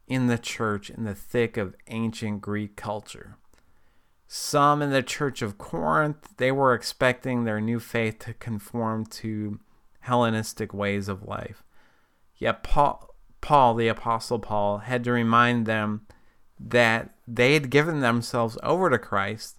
in 0.06 0.26
the 0.26 0.38
church 0.38 0.90
in 0.90 1.04
the 1.04 1.14
thick 1.14 1.56
of 1.56 1.74
ancient 1.88 2.40
Greek 2.40 2.76
culture. 2.76 3.36
Some 4.26 4.82
in 4.82 4.90
the 4.90 5.02
church 5.02 5.42
of 5.42 5.58
Corinth, 5.58 6.36
they 6.36 6.52
were 6.52 6.74
expecting 6.74 7.44
their 7.44 7.60
new 7.60 7.80
faith 7.80 8.18
to 8.20 8.34
conform 8.34 9.06
to 9.06 9.58
Hellenistic 10.00 10.72
ways 10.72 11.08
of 11.08 11.22
life. 11.22 11.62
Yet 12.38 12.62
Paul, 12.62 13.14
Paul, 13.40 13.74
the 13.74 13.88
Apostle 13.88 14.38
Paul, 14.38 14.78
had 14.78 15.04
to 15.04 15.12
remind 15.12 15.66
them 15.66 16.06
that 16.58 17.14
they 17.26 17.54
had 17.54 17.70
given 17.70 18.00
themselves 18.00 18.58
over 18.62 18.88
to 18.90 18.98
Christ, 18.98 19.58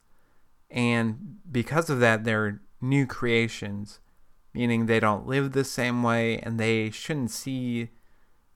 and 0.69 1.37
because 1.49 1.89
of 1.89 1.99
that, 1.99 2.23
they're 2.23 2.61
new 2.81 3.05
creations, 3.05 3.99
meaning 4.53 4.85
they 4.85 4.99
don't 4.99 5.27
live 5.27 5.51
the 5.51 5.63
same 5.63 6.03
way 6.03 6.39
and 6.39 6.59
they 6.59 6.89
shouldn't 6.89 7.31
see 7.31 7.89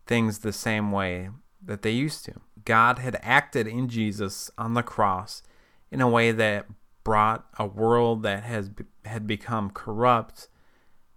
things 0.05 0.39
the 0.39 0.53
same 0.53 0.91
way 0.91 1.29
that 1.61 1.81
they 1.81 1.91
used 1.91 2.25
to. 2.25 2.33
God 2.65 2.99
had 2.99 3.19
acted 3.21 3.67
in 3.67 3.87
Jesus 3.87 4.51
on 4.57 4.73
the 4.73 4.83
cross 4.83 5.43
in 5.91 6.01
a 6.01 6.07
way 6.07 6.31
that 6.31 6.65
brought 7.03 7.45
a 7.57 7.65
world 7.65 8.23
that 8.23 8.43
has 8.43 8.69
had 9.05 9.27
become 9.27 9.69
corrupt 9.69 10.47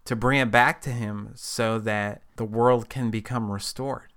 to 0.07 0.17
bring 0.17 0.41
it 0.41 0.51
back 0.51 0.81
to 0.83 0.91
him 0.91 1.33
so 1.35 1.79
that 1.81 2.23
the 2.37 2.45
world 2.45 2.89
can 2.89 3.11
become 3.11 3.51
restored. 3.51 4.13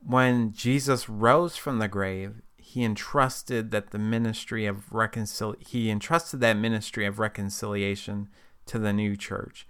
When 0.00 0.52
Jesus 0.52 1.08
rose 1.08 1.56
from 1.56 1.78
the 1.78 1.88
grave, 1.88 2.42
he 2.56 2.84
entrusted 2.84 3.70
that 3.70 3.90
the 3.90 3.98
ministry 3.98 4.66
of 4.66 4.90
reconcil 4.90 5.60
he 5.62 5.90
entrusted 5.90 6.40
that 6.40 6.56
ministry 6.56 7.06
of 7.06 7.18
reconciliation 7.18 8.28
to 8.66 8.78
the 8.78 8.92
new 8.92 9.16
church. 9.16 9.66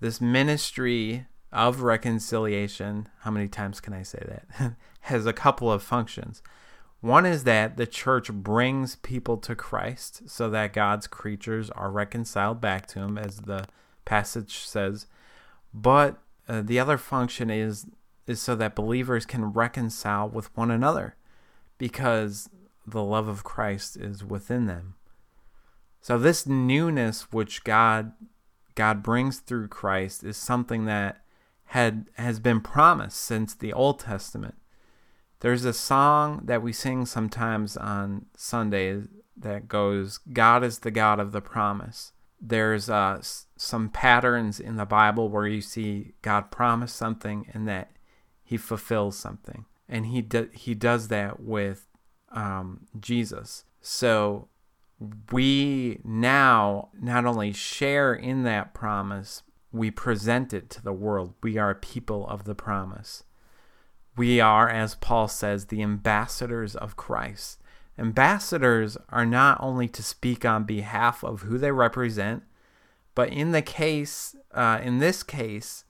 This 0.00 0.20
ministry 0.20 1.26
of 1.52 1.82
reconciliation, 1.82 3.08
how 3.20 3.30
many 3.30 3.48
times 3.48 3.80
can 3.80 3.92
I 3.92 4.02
say 4.02 4.24
that? 4.26 4.74
has 5.02 5.26
a 5.26 5.32
couple 5.32 5.70
of 5.70 5.82
functions. 5.82 6.42
One 7.00 7.26
is 7.26 7.44
that 7.44 7.76
the 7.76 7.86
church 7.86 8.32
brings 8.32 8.96
people 8.96 9.36
to 9.38 9.56
Christ 9.56 10.22
so 10.30 10.48
that 10.50 10.72
God's 10.72 11.06
creatures 11.06 11.68
are 11.70 11.90
reconciled 11.90 12.60
back 12.60 12.86
to 12.88 13.00
Him, 13.00 13.18
as 13.18 13.38
the 13.38 13.66
passage 14.04 14.58
says. 14.58 15.06
But 15.72 16.18
uh, 16.48 16.62
the 16.62 16.78
other 16.78 16.98
function 16.98 17.50
is 17.50 17.86
is 18.26 18.40
so 18.40 18.54
that 18.54 18.76
believers 18.76 19.26
can 19.26 19.52
reconcile 19.52 20.28
with 20.28 20.56
one 20.56 20.70
another, 20.70 21.16
because 21.78 22.48
the 22.86 23.02
love 23.02 23.28
of 23.28 23.44
Christ 23.44 23.96
is 23.96 24.24
within 24.24 24.66
them. 24.66 24.94
So 26.00 26.18
this 26.18 26.46
newness 26.46 27.32
which 27.32 27.64
God 27.64 28.12
God 28.74 29.02
brings 29.02 29.38
through 29.38 29.68
Christ 29.68 30.24
is 30.24 30.36
something 30.36 30.84
that 30.86 31.22
had 31.66 32.06
has 32.14 32.40
been 32.40 32.60
promised 32.60 33.18
since 33.18 33.54
the 33.54 33.72
Old 33.72 34.00
Testament. 34.00 34.56
There's 35.40 35.64
a 35.64 35.72
song 35.72 36.42
that 36.44 36.62
we 36.62 36.72
sing 36.72 37.06
sometimes 37.06 37.76
on 37.76 38.26
Sundays 38.36 39.08
that 39.36 39.66
goes, 39.66 40.18
God 40.18 40.62
is 40.62 40.80
the 40.80 40.90
God 40.90 41.18
of 41.18 41.32
the 41.32 41.40
promise. 41.40 42.12
There's 42.44 42.90
uh, 42.90 43.22
some 43.56 43.88
patterns 43.88 44.58
in 44.58 44.76
the 44.76 44.84
Bible 44.84 45.28
where 45.28 45.46
you 45.46 45.60
see 45.60 46.14
God 46.22 46.50
promise 46.50 46.92
something 46.92 47.46
and 47.54 47.68
that 47.68 47.92
he 48.42 48.56
fulfills 48.56 49.16
something. 49.16 49.64
And 49.88 50.06
he, 50.06 50.26
he 50.52 50.74
does 50.74 51.06
that 51.08 51.38
with 51.40 51.86
um, 52.32 52.88
Jesus. 52.98 53.64
So 53.80 54.48
we 55.30 56.00
now 56.04 56.88
not 57.00 57.24
only 57.24 57.52
share 57.52 58.12
in 58.12 58.42
that 58.42 58.74
promise, 58.74 59.42
we 59.70 59.90
present 59.90 60.52
it 60.52 60.68
to 60.70 60.82
the 60.82 60.92
world. 60.92 61.34
We 61.42 61.58
are 61.58 61.74
people 61.74 62.26
of 62.26 62.44
the 62.44 62.54
promise. 62.54 63.24
We 64.16 64.40
are, 64.40 64.68
as 64.68 64.96
Paul 64.96 65.28
says, 65.28 65.66
the 65.66 65.82
ambassadors 65.82 66.76
of 66.76 66.96
Christ. 66.96 67.58
Ambassadors 67.98 68.96
are 69.10 69.26
not 69.26 69.58
only 69.60 69.86
to 69.88 70.02
speak 70.02 70.44
on 70.44 70.64
behalf 70.64 71.22
of 71.22 71.42
who 71.42 71.58
they 71.58 71.70
represent, 71.70 72.42
but 73.14 73.28
in 73.28 73.52
the 73.52 73.62
case, 73.62 74.34
uh, 74.54 74.80
in 74.82 74.98
this 74.98 75.22
case, 75.22 75.84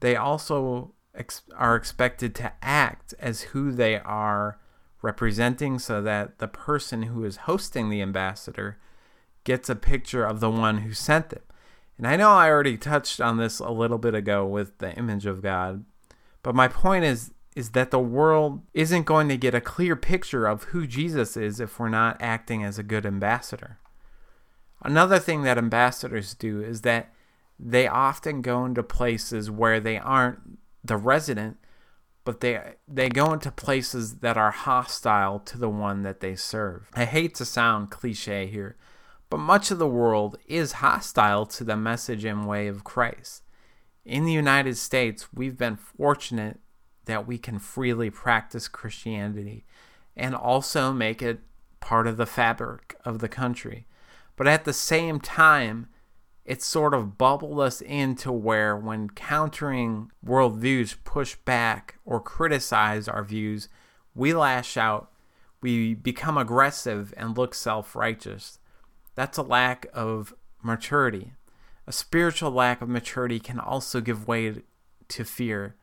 they 0.00 0.14
also 0.14 0.92
ex- 1.14 1.42
are 1.56 1.74
expected 1.74 2.34
to 2.34 2.52
act 2.62 3.14
as 3.18 3.42
who 3.42 3.72
they 3.72 3.98
are 3.98 4.58
representing, 5.00 5.78
so 5.78 6.02
that 6.02 6.38
the 6.38 6.48
person 6.48 7.04
who 7.04 7.24
is 7.24 7.36
hosting 7.36 7.88
the 7.88 8.02
ambassador 8.02 8.78
gets 9.44 9.68
a 9.68 9.76
picture 9.76 10.24
of 10.24 10.40
the 10.40 10.50
one 10.50 10.78
who 10.78 10.92
sent 10.92 11.30
them. 11.30 11.42
And 11.96 12.06
I 12.06 12.16
know 12.16 12.30
I 12.30 12.48
already 12.48 12.76
touched 12.76 13.20
on 13.20 13.38
this 13.38 13.58
a 13.58 13.70
little 13.70 13.98
bit 13.98 14.14
ago 14.14 14.44
with 14.44 14.78
the 14.78 14.92
image 14.94 15.24
of 15.24 15.42
God, 15.42 15.84
but 16.42 16.54
my 16.54 16.68
point 16.68 17.04
is 17.04 17.32
is 17.56 17.70
that 17.70 17.90
the 17.90 17.98
world 17.98 18.62
isn't 18.74 19.04
going 19.04 19.28
to 19.28 19.36
get 19.36 19.54
a 19.54 19.60
clear 19.60 19.96
picture 19.96 20.46
of 20.46 20.64
who 20.64 20.86
Jesus 20.86 21.36
is 21.36 21.60
if 21.60 21.78
we're 21.78 21.88
not 21.88 22.16
acting 22.20 22.62
as 22.62 22.78
a 22.78 22.82
good 22.82 23.04
ambassador. 23.04 23.78
Another 24.82 25.18
thing 25.18 25.42
that 25.42 25.58
ambassadors 25.58 26.34
do 26.34 26.62
is 26.62 26.82
that 26.82 27.12
they 27.58 27.88
often 27.88 28.42
go 28.42 28.64
into 28.64 28.82
places 28.82 29.50
where 29.50 29.80
they 29.80 29.98
aren't 29.98 30.58
the 30.84 30.96
resident, 30.96 31.56
but 32.24 32.40
they 32.40 32.74
they 32.86 33.08
go 33.08 33.32
into 33.32 33.50
places 33.50 34.18
that 34.18 34.36
are 34.36 34.52
hostile 34.52 35.40
to 35.40 35.58
the 35.58 35.68
one 35.68 36.02
that 36.02 36.20
they 36.20 36.36
serve. 36.36 36.88
I 36.94 37.04
hate 37.04 37.34
to 37.36 37.44
sound 37.44 37.90
cliche 37.90 38.46
here, 38.46 38.76
but 39.30 39.38
much 39.38 39.70
of 39.70 39.78
the 39.78 39.88
world 39.88 40.38
is 40.46 40.72
hostile 40.72 41.46
to 41.46 41.64
the 41.64 41.76
message 41.76 42.24
and 42.24 42.46
way 42.46 42.68
of 42.68 42.84
Christ. 42.84 43.42
In 44.04 44.24
the 44.24 44.32
United 44.32 44.76
States, 44.76 45.32
we've 45.34 45.58
been 45.58 45.76
fortunate 45.76 46.60
that 47.08 47.26
we 47.26 47.38
can 47.38 47.58
freely 47.58 48.10
practice 48.10 48.68
Christianity 48.68 49.64
and 50.14 50.34
also 50.34 50.92
make 50.92 51.22
it 51.22 51.40
part 51.80 52.06
of 52.06 52.18
the 52.18 52.26
fabric 52.26 52.94
of 53.02 53.20
the 53.20 53.28
country. 53.30 53.86
But 54.36 54.46
at 54.46 54.64
the 54.64 54.74
same 54.74 55.18
time, 55.18 55.88
it 56.44 56.62
sort 56.62 56.92
of 56.92 57.16
bubbled 57.16 57.60
us 57.60 57.80
into 57.80 58.30
where, 58.30 58.76
when 58.76 59.08
countering 59.08 60.10
worldviews 60.24 60.96
push 61.02 61.34
back 61.34 61.96
or 62.04 62.20
criticize 62.20 63.08
our 63.08 63.24
views, 63.24 63.68
we 64.14 64.34
lash 64.34 64.76
out, 64.76 65.10
we 65.62 65.94
become 65.94 66.36
aggressive, 66.36 67.14
and 67.16 67.38
look 67.38 67.54
self 67.54 67.96
righteous. 67.96 68.58
That's 69.14 69.38
a 69.38 69.42
lack 69.42 69.86
of 69.94 70.34
maturity. 70.62 71.32
A 71.86 71.92
spiritual 71.92 72.50
lack 72.50 72.82
of 72.82 72.88
maturity 72.88 73.40
can 73.40 73.58
also 73.58 74.02
give 74.02 74.28
way 74.28 74.62
to 75.08 75.24
fear 75.24 75.74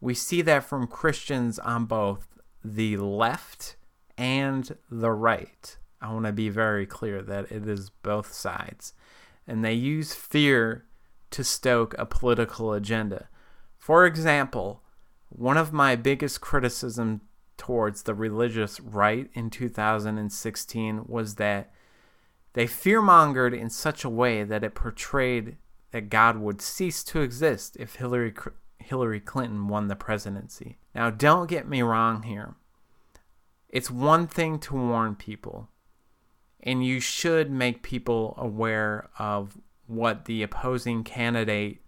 we 0.00 0.14
see 0.14 0.42
that 0.42 0.64
from 0.64 0.86
Christians 0.86 1.58
on 1.58 1.86
both 1.86 2.26
the 2.64 2.96
left 2.96 3.76
and 4.18 4.76
the 4.90 5.10
right. 5.10 5.76
I 6.00 6.12
want 6.12 6.26
to 6.26 6.32
be 6.32 6.48
very 6.48 6.86
clear 6.86 7.22
that 7.22 7.50
it 7.50 7.66
is 7.66 7.90
both 7.90 8.32
sides. 8.32 8.92
And 9.46 9.64
they 9.64 9.74
use 9.74 10.14
fear 10.14 10.84
to 11.30 11.44
stoke 11.44 11.94
a 11.98 12.06
political 12.06 12.72
agenda. 12.72 13.28
For 13.76 14.06
example, 14.06 14.82
one 15.28 15.56
of 15.56 15.72
my 15.72 15.96
biggest 15.96 16.40
criticism 16.40 17.22
towards 17.56 18.02
the 18.02 18.14
religious 18.14 18.80
right 18.80 19.30
in 19.34 19.50
2016 19.50 21.04
was 21.06 21.36
that 21.36 21.72
they 22.52 22.66
fearmongered 22.66 23.58
in 23.58 23.70
such 23.70 24.04
a 24.04 24.10
way 24.10 24.42
that 24.42 24.64
it 24.64 24.74
portrayed 24.74 25.56
that 25.90 26.10
God 26.10 26.38
would 26.38 26.60
cease 26.60 27.04
to 27.04 27.20
exist 27.20 27.76
if 27.78 27.96
Hillary 27.96 28.32
Hillary 28.78 29.20
Clinton 29.20 29.68
won 29.68 29.88
the 29.88 29.96
presidency. 29.96 30.78
Now, 30.94 31.10
don't 31.10 31.48
get 31.48 31.68
me 31.68 31.82
wrong 31.82 32.22
here. 32.22 32.54
It's 33.68 33.90
one 33.90 34.26
thing 34.26 34.58
to 34.60 34.74
warn 34.74 35.16
people, 35.16 35.68
and 36.60 36.84
you 36.84 37.00
should 37.00 37.50
make 37.50 37.82
people 37.82 38.34
aware 38.38 39.08
of 39.18 39.58
what 39.86 40.24
the 40.24 40.42
opposing 40.42 41.04
candidate 41.04 41.82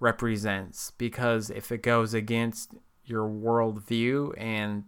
represents, 0.00 0.92
because 0.92 1.50
if 1.50 1.72
it 1.72 1.82
goes 1.82 2.14
against 2.14 2.74
your 3.04 3.28
worldview 3.28 4.32
and 4.38 4.84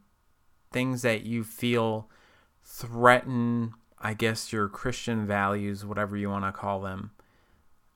things 0.73 1.03
that 1.03 1.25
you 1.25 1.43
feel 1.43 2.09
threaten, 2.63 3.73
I 3.99 4.15
guess, 4.15 4.53
your 4.53 4.69
Christian 4.69 5.27
values, 5.27 5.85
whatever 5.85 6.17
you 6.17 6.31
want 6.31 6.45
to 6.45 6.53
call 6.53 6.81
them, 6.81 7.11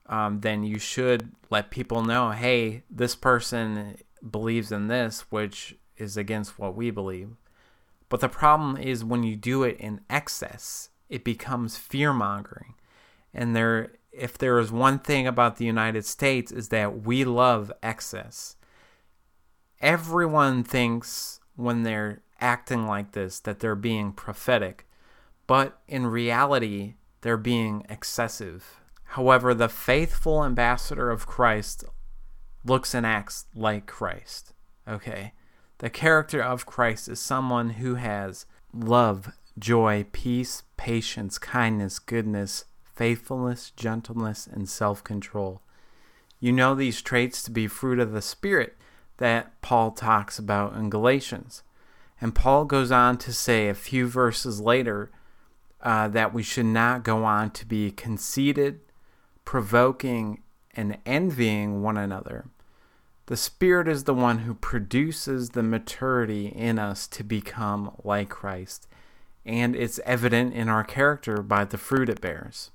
um, 0.07 0.41
then 0.41 0.63
you 0.63 0.79
should 0.79 1.31
let 1.49 1.71
people 1.71 2.03
know 2.03 2.31
hey, 2.31 2.83
this 2.89 3.15
person 3.15 3.97
believes 4.29 4.71
in 4.71 4.87
this, 4.87 5.21
which 5.29 5.75
is 5.97 6.17
against 6.17 6.59
what 6.59 6.75
we 6.75 6.91
believe. 6.91 7.29
But 8.09 8.19
the 8.19 8.29
problem 8.29 8.77
is 8.77 9.03
when 9.03 9.23
you 9.23 9.35
do 9.35 9.63
it 9.63 9.77
in 9.79 10.01
excess, 10.09 10.89
it 11.09 11.23
becomes 11.23 11.77
fear 11.77 12.13
mongering. 12.13 12.75
And 13.33 13.55
there 13.55 13.91
if 14.11 14.37
there 14.37 14.59
is 14.59 14.71
one 14.71 14.99
thing 14.99 15.27
about 15.27 15.57
the 15.57 15.65
United 15.65 16.05
States 16.05 16.51
is 16.51 16.69
that 16.69 17.03
we 17.03 17.25
love 17.25 17.71
excess. 17.83 18.55
Everyone 19.81 20.63
thinks 20.63 21.39
when 21.55 21.83
they're 21.83 22.21
acting 22.39 22.87
like 22.87 23.11
this 23.11 23.39
that 23.41 23.59
they're 23.59 23.75
being 23.75 24.11
prophetic, 24.11 24.87
but 25.47 25.79
in 25.87 26.07
reality, 26.07 26.95
they're 27.21 27.37
being 27.37 27.85
excessive. 27.89 28.79
However, 29.15 29.53
the 29.53 29.69
faithful 29.69 30.43
ambassador 30.43 31.09
of 31.09 31.25
Christ 31.25 31.85
looks 32.65 32.93
and 32.93 33.05
acts 33.05 33.45
like 33.55 33.85
Christ. 33.85 34.51
Okay? 34.85 35.31
The 35.77 35.89
character 35.89 36.43
of 36.43 36.65
Christ 36.65 37.07
is 37.07 37.17
someone 37.17 37.71
who 37.71 37.95
has 37.95 38.45
love, 38.73 39.31
joy, 39.57 40.05
peace, 40.11 40.63
patience, 40.75 41.37
kindness, 41.37 41.97
goodness, 41.97 42.65
faithfulness, 42.93 43.71
gentleness, 43.77 44.47
and 44.47 44.67
self 44.67 45.01
control. 45.01 45.61
You 46.41 46.51
know 46.51 46.75
these 46.75 47.01
traits 47.01 47.41
to 47.43 47.51
be 47.51 47.67
fruit 47.67 47.99
of 47.99 48.11
the 48.11 48.21
Spirit 48.21 48.75
that 49.15 49.61
Paul 49.61 49.91
talks 49.91 50.37
about 50.37 50.75
in 50.75 50.89
Galatians. 50.89 51.63
And 52.19 52.35
Paul 52.35 52.65
goes 52.65 52.91
on 52.91 53.17
to 53.19 53.31
say 53.31 53.69
a 53.69 53.73
few 53.73 54.07
verses 54.07 54.59
later 54.59 55.09
uh, 55.81 56.09
that 56.09 56.33
we 56.33 56.43
should 56.43 56.65
not 56.65 57.03
go 57.05 57.23
on 57.23 57.51
to 57.51 57.65
be 57.65 57.91
conceited, 57.91 58.81
provoking, 59.45 60.41
and 60.73 60.97
envying 61.05 61.81
one 61.81 61.97
another. 61.97 62.45
The 63.27 63.37
Spirit 63.37 63.87
is 63.87 64.03
the 64.03 64.13
one 64.13 64.39
who 64.39 64.53
produces 64.53 65.51
the 65.51 65.63
maturity 65.63 66.47
in 66.47 66.77
us 66.77 67.07
to 67.07 67.23
become 67.23 67.95
like 68.03 68.29
Christ, 68.29 68.87
and 69.45 69.75
it's 69.75 69.99
evident 70.05 70.53
in 70.53 70.69
our 70.69 70.83
character 70.83 71.41
by 71.41 71.65
the 71.65 71.77
fruit 71.77 72.09
it 72.09 72.21
bears. 72.21 72.71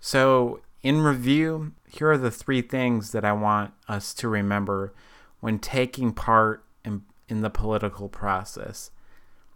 So, 0.00 0.60
in 0.82 1.00
review, 1.00 1.72
here 1.88 2.10
are 2.10 2.18
the 2.18 2.30
three 2.30 2.60
things 2.60 3.12
that 3.12 3.24
I 3.24 3.32
want 3.32 3.72
us 3.88 4.12
to 4.14 4.28
remember 4.28 4.92
when 5.40 5.58
taking 5.58 6.12
part 6.12 6.62
in, 6.84 7.02
in 7.28 7.40
the 7.40 7.48
political 7.48 8.10
process. 8.10 8.90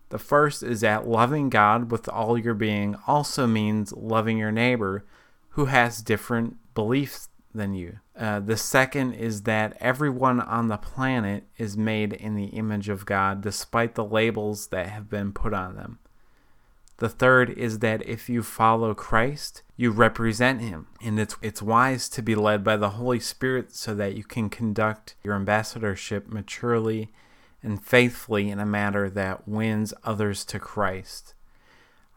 The 0.08 0.18
first 0.18 0.62
is 0.62 0.80
that 0.80 1.06
loving 1.06 1.50
God 1.50 1.90
with 1.90 2.08
all 2.08 2.38
your 2.38 2.54
being 2.54 2.96
also 3.06 3.46
means 3.46 3.92
loving 3.92 4.38
your 4.38 4.52
neighbor 4.52 5.04
who 5.50 5.66
has 5.66 6.02
different 6.02 6.56
beliefs 6.74 7.28
than 7.54 7.74
you. 7.74 7.98
Uh, 8.16 8.40
the 8.40 8.56
second 8.56 9.14
is 9.14 9.42
that 9.42 9.76
everyone 9.80 10.40
on 10.40 10.68
the 10.68 10.76
planet 10.76 11.44
is 11.56 11.76
made 11.76 12.12
in 12.12 12.34
the 12.34 12.46
image 12.46 12.88
of 12.88 13.06
God 13.06 13.40
despite 13.40 13.94
the 13.94 14.04
labels 14.04 14.68
that 14.68 14.88
have 14.88 15.08
been 15.08 15.32
put 15.32 15.54
on 15.54 15.76
them. 15.76 15.98
The 16.98 17.08
third 17.08 17.50
is 17.50 17.78
that 17.78 18.04
if 18.06 18.28
you 18.28 18.42
follow 18.42 18.92
Christ, 18.92 19.62
you 19.76 19.92
represent 19.92 20.60
him. 20.60 20.88
And 21.00 21.18
it's 21.18 21.36
it's 21.40 21.62
wise 21.62 22.08
to 22.10 22.22
be 22.22 22.34
led 22.34 22.64
by 22.64 22.76
the 22.76 22.90
Holy 22.90 23.20
Spirit 23.20 23.72
so 23.72 23.94
that 23.94 24.16
you 24.16 24.24
can 24.24 24.50
conduct 24.50 25.14
your 25.22 25.36
ambassadorship 25.36 26.28
maturely 26.28 27.12
and 27.62 27.82
faithfully 27.82 28.50
in 28.50 28.58
a 28.58 28.66
manner 28.66 29.08
that 29.10 29.46
wins 29.46 29.94
others 30.02 30.44
to 30.46 30.58
Christ. 30.58 31.34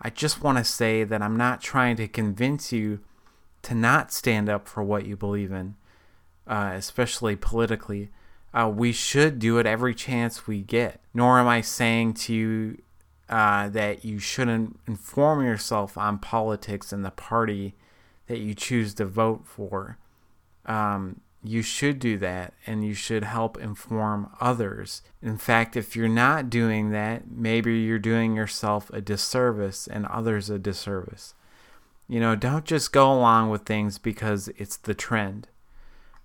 I 0.02 0.10
just 0.10 0.41
want 0.41 0.58
to 0.58 0.63
say 0.63 1.04
that 1.04 1.22
I'm 1.22 1.38
not 1.38 1.62
trying 1.62 1.96
to 1.98 2.08
convince 2.08 2.72
you 2.72 3.02
to 3.63 3.76
not 3.76 4.12
stand 4.12 4.50
up 4.50 4.67
for 4.67 4.84
what 4.84 5.06
you 5.06 5.15
believe 5.15 5.52
in, 5.52 5.76
uh, 6.47 6.71
especially 6.74 7.36
politically. 7.36 8.10
Uh, 8.54 8.71
we 8.74 8.91
should 8.91 9.39
do 9.39 9.58
it 9.58 9.65
every 9.65 9.95
chance 9.95 10.47
we 10.47 10.62
get. 10.62 11.00
Nor 11.13 11.39
am 11.39 11.47
I 11.47 11.62
saying 11.62 12.15
to 12.15 12.34
you 12.34 12.78
uh, 13.30 13.69
that 13.69 14.04
you 14.04 14.19
shouldn't 14.19 14.80
inform 14.88 15.45
yourself 15.45 15.97
on 15.97 16.19
politics 16.19 16.91
and 16.91 17.06
the 17.06 17.12
party 17.12 17.76
that 18.28 18.39
you 18.39 18.54
choose 18.54 18.93
to 18.95 19.06
vote 19.06 19.45
for. 19.45 19.97
Um, 20.65 21.21
you 21.43 21.62
should 21.62 21.97
do 22.00 22.17
that 22.17 22.54
and 22.67 22.86
you 22.86 22.93
should 22.93 23.24
help 23.24 23.58
inform 23.58 24.30
others. 24.39 25.02
In 25.21 25.38
fact, 25.38 25.76
if 25.76 25.95
you're 25.95 26.08
not 26.08 26.50
doing 26.50 26.91
that, 26.91 27.32
maybe 27.32 27.80
you're 27.80 28.00
doing 28.00 28.36
yourself 28.36 28.89
a 28.91 29.02
disservice 29.02 29.88
and 29.88 30.06
others 30.06 30.50
a 30.50 30.60
disservice. 30.60 31.34
You 32.12 32.19
know, 32.19 32.36
don't 32.36 32.65
just 32.65 32.91
go 32.91 33.10
along 33.10 33.52
with 33.52 33.62
things 33.62 33.97
because 33.97 34.50
it's 34.58 34.76
the 34.76 34.93
trend. 34.93 35.47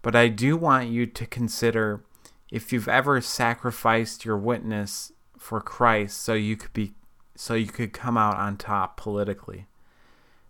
But 0.02 0.16
I 0.16 0.26
do 0.26 0.56
want 0.56 0.88
you 0.88 1.06
to 1.06 1.26
consider 1.26 2.02
if 2.50 2.72
you've 2.72 2.88
ever 2.88 3.20
sacrificed 3.20 4.24
your 4.24 4.36
witness 4.36 5.12
for 5.38 5.60
Christ 5.60 6.20
so 6.20 6.34
you 6.34 6.56
could 6.56 6.72
be 6.72 6.94
so 7.36 7.54
you 7.54 7.68
could 7.68 7.92
come 7.92 8.18
out 8.18 8.36
on 8.36 8.56
top 8.56 8.96
politically. 8.96 9.66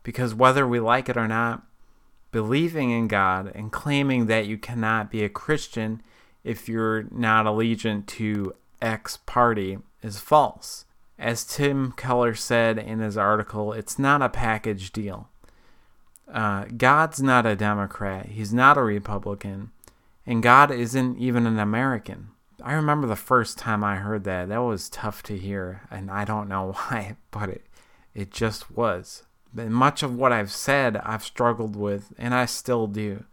Because 0.02 0.34
whether 0.34 0.66
we 0.66 0.80
like 0.80 1.10
it 1.10 1.18
or 1.18 1.28
not, 1.28 1.66
believing 2.32 2.90
in 2.90 3.06
God 3.06 3.52
and 3.54 3.70
claiming 3.70 4.28
that 4.28 4.46
you 4.46 4.56
cannot 4.56 5.10
be 5.10 5.22
a 5.22 5.28
Christian 5.28 6.00
if 6.44 6.66
you're 6.66 7.08
not 7.10 7.44
allegiant 7.44 8.06
to 8.06 8.54
X 8.80 9.18
party 9.26 9.80
is 10.02 10.18
false. 10.18 10.85
As 11.18 11.44
Tim 11.44 11.92
Keller 11.92 12.34
said 12.34 12.78
in 12.78 12.98
his 12.98 13.16
article, 13.16 13.72
it's 13.72 13.98
not 13.98 14.22
a 14.22 14.28
package 14.28 14.92
deal. 14.92 15.28
Uh, 16.30 16.64
God's 16.76 17.22
not 17.22 17.46
a 17.46 17.56
Democrat, 17.56 18.26
he's 18.26 18.52
not 18.52 18.76
a 18.76 18.82
Republican, 18.82 19.70
and 20.26 20.42
God 20.42 20.70
isn't 20.70 21.18
even 21.18 21.46
an 21.46 21.58
American. 21.58 22.28
I 22.62 22.72
remember 22.74 23.06
the 23.06 23.16
first 23.16 23.58
time 23.58 23.84
I 23.84 23.96
heard 23.96 24.24
that. 24.24 24.48
That 24.48 24.58
was 24.58 24.88
tough 24.88 25.22
to 25.24 25.38
hear, 25.38 25.82
and 25.90 26.10
I 26.10 26.24
don't 26.24 26.48
know 26.48 26.72
why, 26.88 27.16
but 27.30 27.48
it 27.48 27.66
it 28.14 28.30
just 28.30 28.70
was. 28.70 29.24
But 29.52 29.68
much 29.68 30.02
of 30.02 30.16
what 30.16 30.32
I've 30.32 30.50
said, 30.50 30.96
I've 30.98 31.22
struggled 31.22 31.76
with, 31.76 32.12
and 32.18 32.34
I 32.34 32.46
still 32.46 32.86
do. 32.86 33.24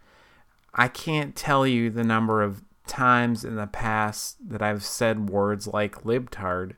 I 0.73 0.87
can't 0.87 1.35
tell 1.35 1.65
you 1.65 1.89
the 1.89 2.03
number 2.03 2.43
of 2.43 2.63
times 2.85 3.45
in 3.45 3.55
the 3.55 3.67
past 3.67 4.37
that 4.49 4.61
I've 4.61 4.83
said 4.83 5.29
words 5.29 5.67
like 5.67 6.03
libtard. 6.03 6.73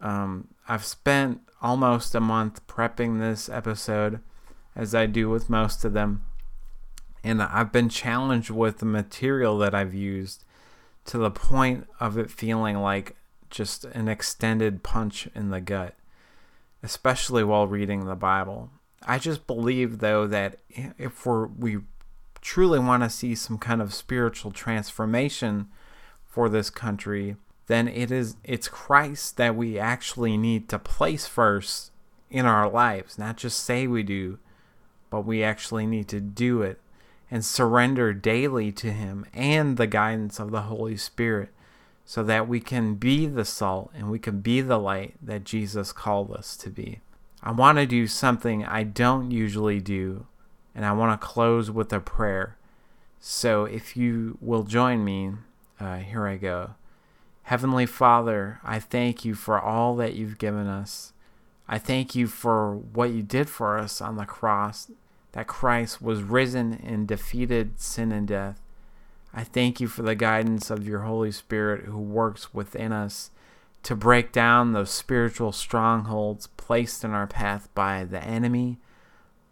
Um, 0.00 0.48
I've 0.68 0.84
spent 0.84 1.40
almost 1.62 2.14
a 2.14 2.20
month 2.20 2.66
prepping 2.66 3.18
this 3.18 3.48
episode, 3.48 4.20
as 4.74 4.94
I 4.94 5.06
do 5.06 5.30
with 5.30 5.48
most 5.48 5.84
of 5.84 5.92
them, 5.92 6.24
and 7.24 7.42
I've 7.42 7.72
been 7.72 7.88
challenged 7.88 8.50
with 8.50 8.78
the 8.78 8.86
material 8.86 9.58
that 9.58 9.74
I've 9.74 9.94
used 9.94 10.44
to 11.06 11.18
the 11.18 11.30
point 11.30 11.86
of 11.98 12.18
it 12.18 12.30
feeling 12.30 12.76
like 12.78 13.16
just 13.48 13.84
an 13.86 14.08
extended 14.08 14.82
punch 14.82 15.28
in 15.34 15.50
the 15.50 15.60
gut, 15.60 15.94
especially 16.82 17.44
while 17.44 17.66
reading 17.66 18.04
the 18.04 18.14
Bible. 18.14 18.70
I 19.06 19.18
just 19.18 19.46
believe 19.46 19.98
though 19.98 20.26
that 20.26 20.58
if 20.68 21.24
we're 21.24 21.46
we 21.46 21.78
truly 22.40 22.78
want 22.78 23.02
to 23.02 23.10
see 23.10 23.34
some 23.34 23.58
kind 23.58 23.80
of 23.80 23.94
spiritual 23.94 24.50
transformation 24.50 25.68
for 26.24 26.48
this 26.48 26.70
country, 26.70 27.36
then 27.66 27.88
it 27.88 28.10
is 28.10 28.36
it's 28.44 28.68
Christ 28.68 29.36
that 29.36 29.56
we 29.56 29.78
actually 29.78 30.36
need 30.36 30.68
to 30.68 30.78
place 30.78 31.26
first 31.26 31.90
in 32.30 32.46
our 32.46 32.68
lives, 32.68 33.18
not 33.18 33.36
just 33.36 33.62
say 33.62 33.86
we 33.86 34.02
do, 34.02 34.38
but 35.10 35.22
we 35.22 35.42
actually 35.42 35.86
need 35.86 36.08
to 36.08 36.20
do 36.20 36.62
it 36.62 36.80
and 37.30 37.44
surrender 37.44 38.12
daily 38.12 38.70
to 38.72 38.92
Him 38.92 39.26
and 39.34 39.76
the 39.76 39.86
guidance 39.86 40.38
of 40.38 40.50
the 40.50 40.62
Holy 40.62 40.96
Spirit 40.96 41.50
so 42.04 42.22
that 42.22 42.46
we 42.46 42.60
can 42.60 42.94
be 42.94 43.26
the 43.26 43.44
salt 43.44 43.90
and 43.94 44.10
we 44.10 44.18
can 44.18 44.40
be 44.40 44.60
the 44.60 44.78
light 44.78 45.14
that 45.20 45.44
Jesus 45.44 45.92
called 45.92 46.30
us 46.30 46.56
to 46.58 46.70
be. 46.70 47.00
I 47.42 47.50
want 47.50 47.78
to 47.78 47.86
do 47.86 48.06
something 48.06 48.64
I 48.64 48.84
don't 48.84 49.30
usually 49.30 49.80
do, 49.80 50.26
and 50.74 50.84
I 50.84 50.92
want 50.92 51.20
to 51.20 51.26
close 51.26 51.70
with 51.70 51.92
a 51.92 52.00
prayer. 52.00 52.56
So 53.20 53.64
if 53.64 53.96
you 53.96 54.38
will 54.40 54.62
join 54.62 55.04
me, 55.04 55.32
uh, 55.80 55.96
here 55.96 56.26
I 56.26 56.36
go. 56.36 56.74
Heavenly 57.46 57.86
Father, 57.86 58.58
I 58.64 58.80
thank 58.80 59.24
you 59.24 59.36
for 59.36 59.60
all 59.60 59.94
that 59.96 60.14
you've 60.14 60.36
given 60.36 60.66
us. 60.66 61.12
I 61.68 61.78
thank 61.78 62.16
you 62.16 62.26
for 62.26 62.74
what 62.74 63.10
you 63.10 63.22
did 63.22 63.48
for 63.48 63.78
us 63.78 64.00
on 64.00 64.16
the 64.16 64.24
cross 64.24 64.90
that 65.30 65.46
Christ 65.46 66.02
was 66.02 66.24
risen 66.24 66.80
and 66.84 67.06
defeated 67.06 67.80
sin 67.80 68.10
and 68.10 68.26
death. 68.26 68.60
I 69.32 69.44
thank 69.44 69.80
you 69.80 69.86
for 69.86 70.02
the 70.02 70.16
guidance 70.16 70.70
of 70.70 70.88
your 70.88 71.02
Holy 71.02 71.30
Spirit 71.30 71.84
who 71.84 72.00
works 72.00 72.52
within 72.52 72.90
us 72.90 73.30
to 73.84 73.94
break 73.94 74.32
down 74.32 74.72
those 74.72 74.90
spiritual 74.90 75.52
strongholds 75.52 76.48
placed 76.56 77.04
in 77.04 77.12
our 77.12 77.28
path 77.28 77.68
by 77.76 78.02
the 78.02 78.24
enemy, 78.24 78.78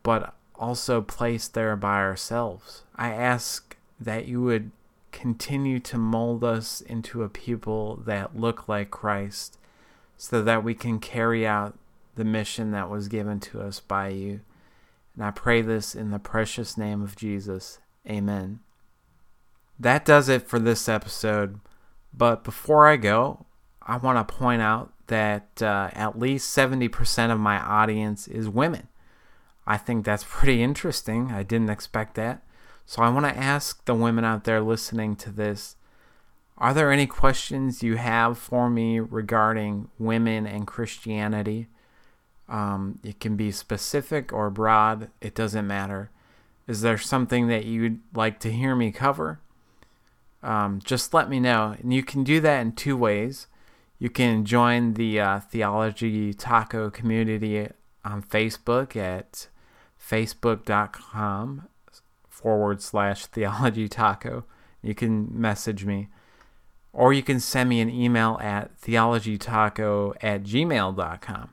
but 0.03 0.35
also 0.57 1.01
placed 1.01 1.55
there 1.55 1.77
by 1.77 1.99
ourselves. 1.99 2.83
I 2.97 3.11
ask 3.11 3.77
that 4.01 4.27
you 4.27 4.43
would 4.43 4.73
continue 5.15 5.79
to 5.79 5.97
mold 5.97 6.43
us 6.43 6.81
into 6.81 7.23
a 7.23 7.29
people 7.29 8.03
that 8.05 8.37
look 8.37 8.69
like 8.69 8.91
Christ 8.91 9.59
so 10.17 10.43
that 10.43 10.65
we 10.65 10.75
can 10.75 10.99
carry 10.99 11.47
out 11.47 11.79
the 12.17 12.25
mission 12.25 12.73
that 12.73 12.91
was 12.91 13.09
given 13.09 13.41
to 13.41 13.61
us 13.61 13.81
by 13.81 14.09
you. 14.09 14.41
And 15.15 15.25
I 15.25 15.31
pray 15.31 15.63
this 15.63 15.95
in 15.95 16.11
the 16.11 16.19
precious 16.19 16.77
name 16.77 17.01
of 17.01 17.15
Jesus. 17.15 17.79
Amen. 18.09 18.61
That 19.79 20.05
does 20.05 20.29
it 20.29 20.49
for 20.49 20.59
this 20.59 20.89
episode. 20.89 21.61
But 22.13 22.43
before 22.45 22.89
I 22.89 22.97
go, 22.97 23.47
I 23.83 23.97
want 23.97 24.27
to 24.27 24.35
point 24.35 24.63
out 24.63 24.93
that 25.07 25.63
uh, 25.63 25.91
at 25.93 26.19
least 26.19 26.57
70% 26.57 27.31
of 27.31 27.39
my 27.39 27.59
audience 27.59 28.27
is 28.27 28.49
women. 28.49 28.89
I 29.67 29.77
think 29.77 30.05
that's 30.05 30.25
pretty 30.29 30.63
interesting. 30.63 31.31
I 31.31 31.43
didn't 31.45 31.71
expect 31.71 32.17
that. 32.17 32.43
So 32.87 33.03
I 33.03 33.09
want 33.09 33.27
to 33.27 33.37
ask 33.37 33.85
the 33.85 33.95
women 33.95 34.25
out 34.25 34.45
there 34.45 34.61
listening 34.61 35.17
to 35.17 35.31
this 35.31 35.77
are 36.57 36.73
there 36.73 36.93
any 36.93 37.07
questions 37.07 37.83
you 37.83 37.97
have 37.97 38.39
for 38.39 38.71
me 38.71 39.01
regarding 39.01 39.89
women 39.99 40.47
and 40.47 40.67
Christianity? 40.67 41.67
Um, 42.49 43.01
it 43.03 43.19
can 43.19 43.37
be 43.37 43.51
specific 43.51 44.33
or 44.33 44.51
broad, 44.51 45.11
it 45.21 45.35
doesn't 45.35 45.67
matter. 45.67 46.11
Is 46.69 46.81
there 46.81 46.97
something 46.97 47.49
that 47.49 47.65
you'd 47.65 48.01
like 48.15 48.39
to 48.41 48.53
hear 48.53 48.77
me 48.77 48.93
cover? 48.93 49.41
Um, 50.43 50.81
just 50.85 51.13
let 51.13 51.29
me 51.29 51.41
know. 51.41 51.75
And 51.81 51.93
you 51.93 52.05
can 52.05 52.23
do 52.23 52.41
that 52.41 52.61
in 52.61 52.73
two 52.73 52.97
ways. 52.97 53.49
You 53.99 54.11
can 54.11 54.45
join 54.45 54.95
the 54.95 55.19
uh, 55.19 55.41
Theology 55.41 56.33
Taco 56.33 56.89
community 56.89 57.69
on 58.05 58.23
Facebook 58.23 58.95
at 58.95 59.49
facebook.com 60.01 61.69
forward 62.45 62.83
slash 62.83 63.25
theology 63.37 63.89
taco. 63.89 64.45
You 64.83 64.95
can 64.95 65.29
message 65.33 65.87
me. 65.87 66.09
Or 66.93 67.15
you 67.15 67.23
can 67.23 67.41
send 67.41 67.71
me 67.71 67.81
an 67.81 67.89
email 67.89 68.39
at 68.41 68.79
theologytaco 68.81 70.15
at 70.21 70.45
gmail.com. 70.45 71.51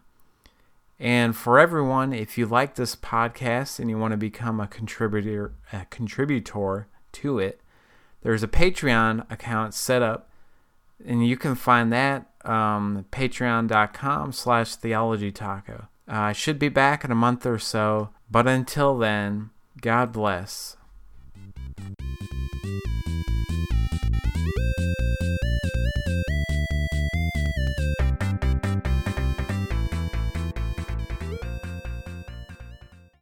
And 1.00 1.36
for 1.36 1.58
everyone, 1.58 2.12
if 2.14 2.38
you 2.38 2.46
like 2.46 2.76
this 2.76 2.96
podcast 2.96 3.80
and 3.80 3.90
you 3.90 3.98
want 3.98 4.12
to 4.12 4.18
become 4.18 4.60
a 4.60 4.68
contributor, 4.68 5.54
a 5.72 5.86
contributor 5.86 6.88
to 7.14 7.40
it, 7.40 7.62
there's 8.22 8.44
a 8.44 8.48
Patreon 8.48 9.32
account 9.32 9.74
set 9.74 10.04
up, 10.04 10.30
and 11.04 11.26
you 11.26 11.38
can 11.38 11.56
find 11.56 11.92
that 11.92 12.30
um, 12.46 13.06
patreon.com 13.12 14.34
slash 14.34 14.76
theologytaco. 14.76 15.88
Uh, 16.08 16.30
I 16.30 16.34
should 16.34 16.60
be 16.60 16.70
back 16.70 17.04
in 17.04 17.12
a 17.12 17.16
month 17.16 17.48
or 17.48 17.58
so, 17.58 18.10
but 18.30 18.46
until 18.46 18.98
then, 18.98 19.50
God 19.80 20.12
bless. 20.12 20.78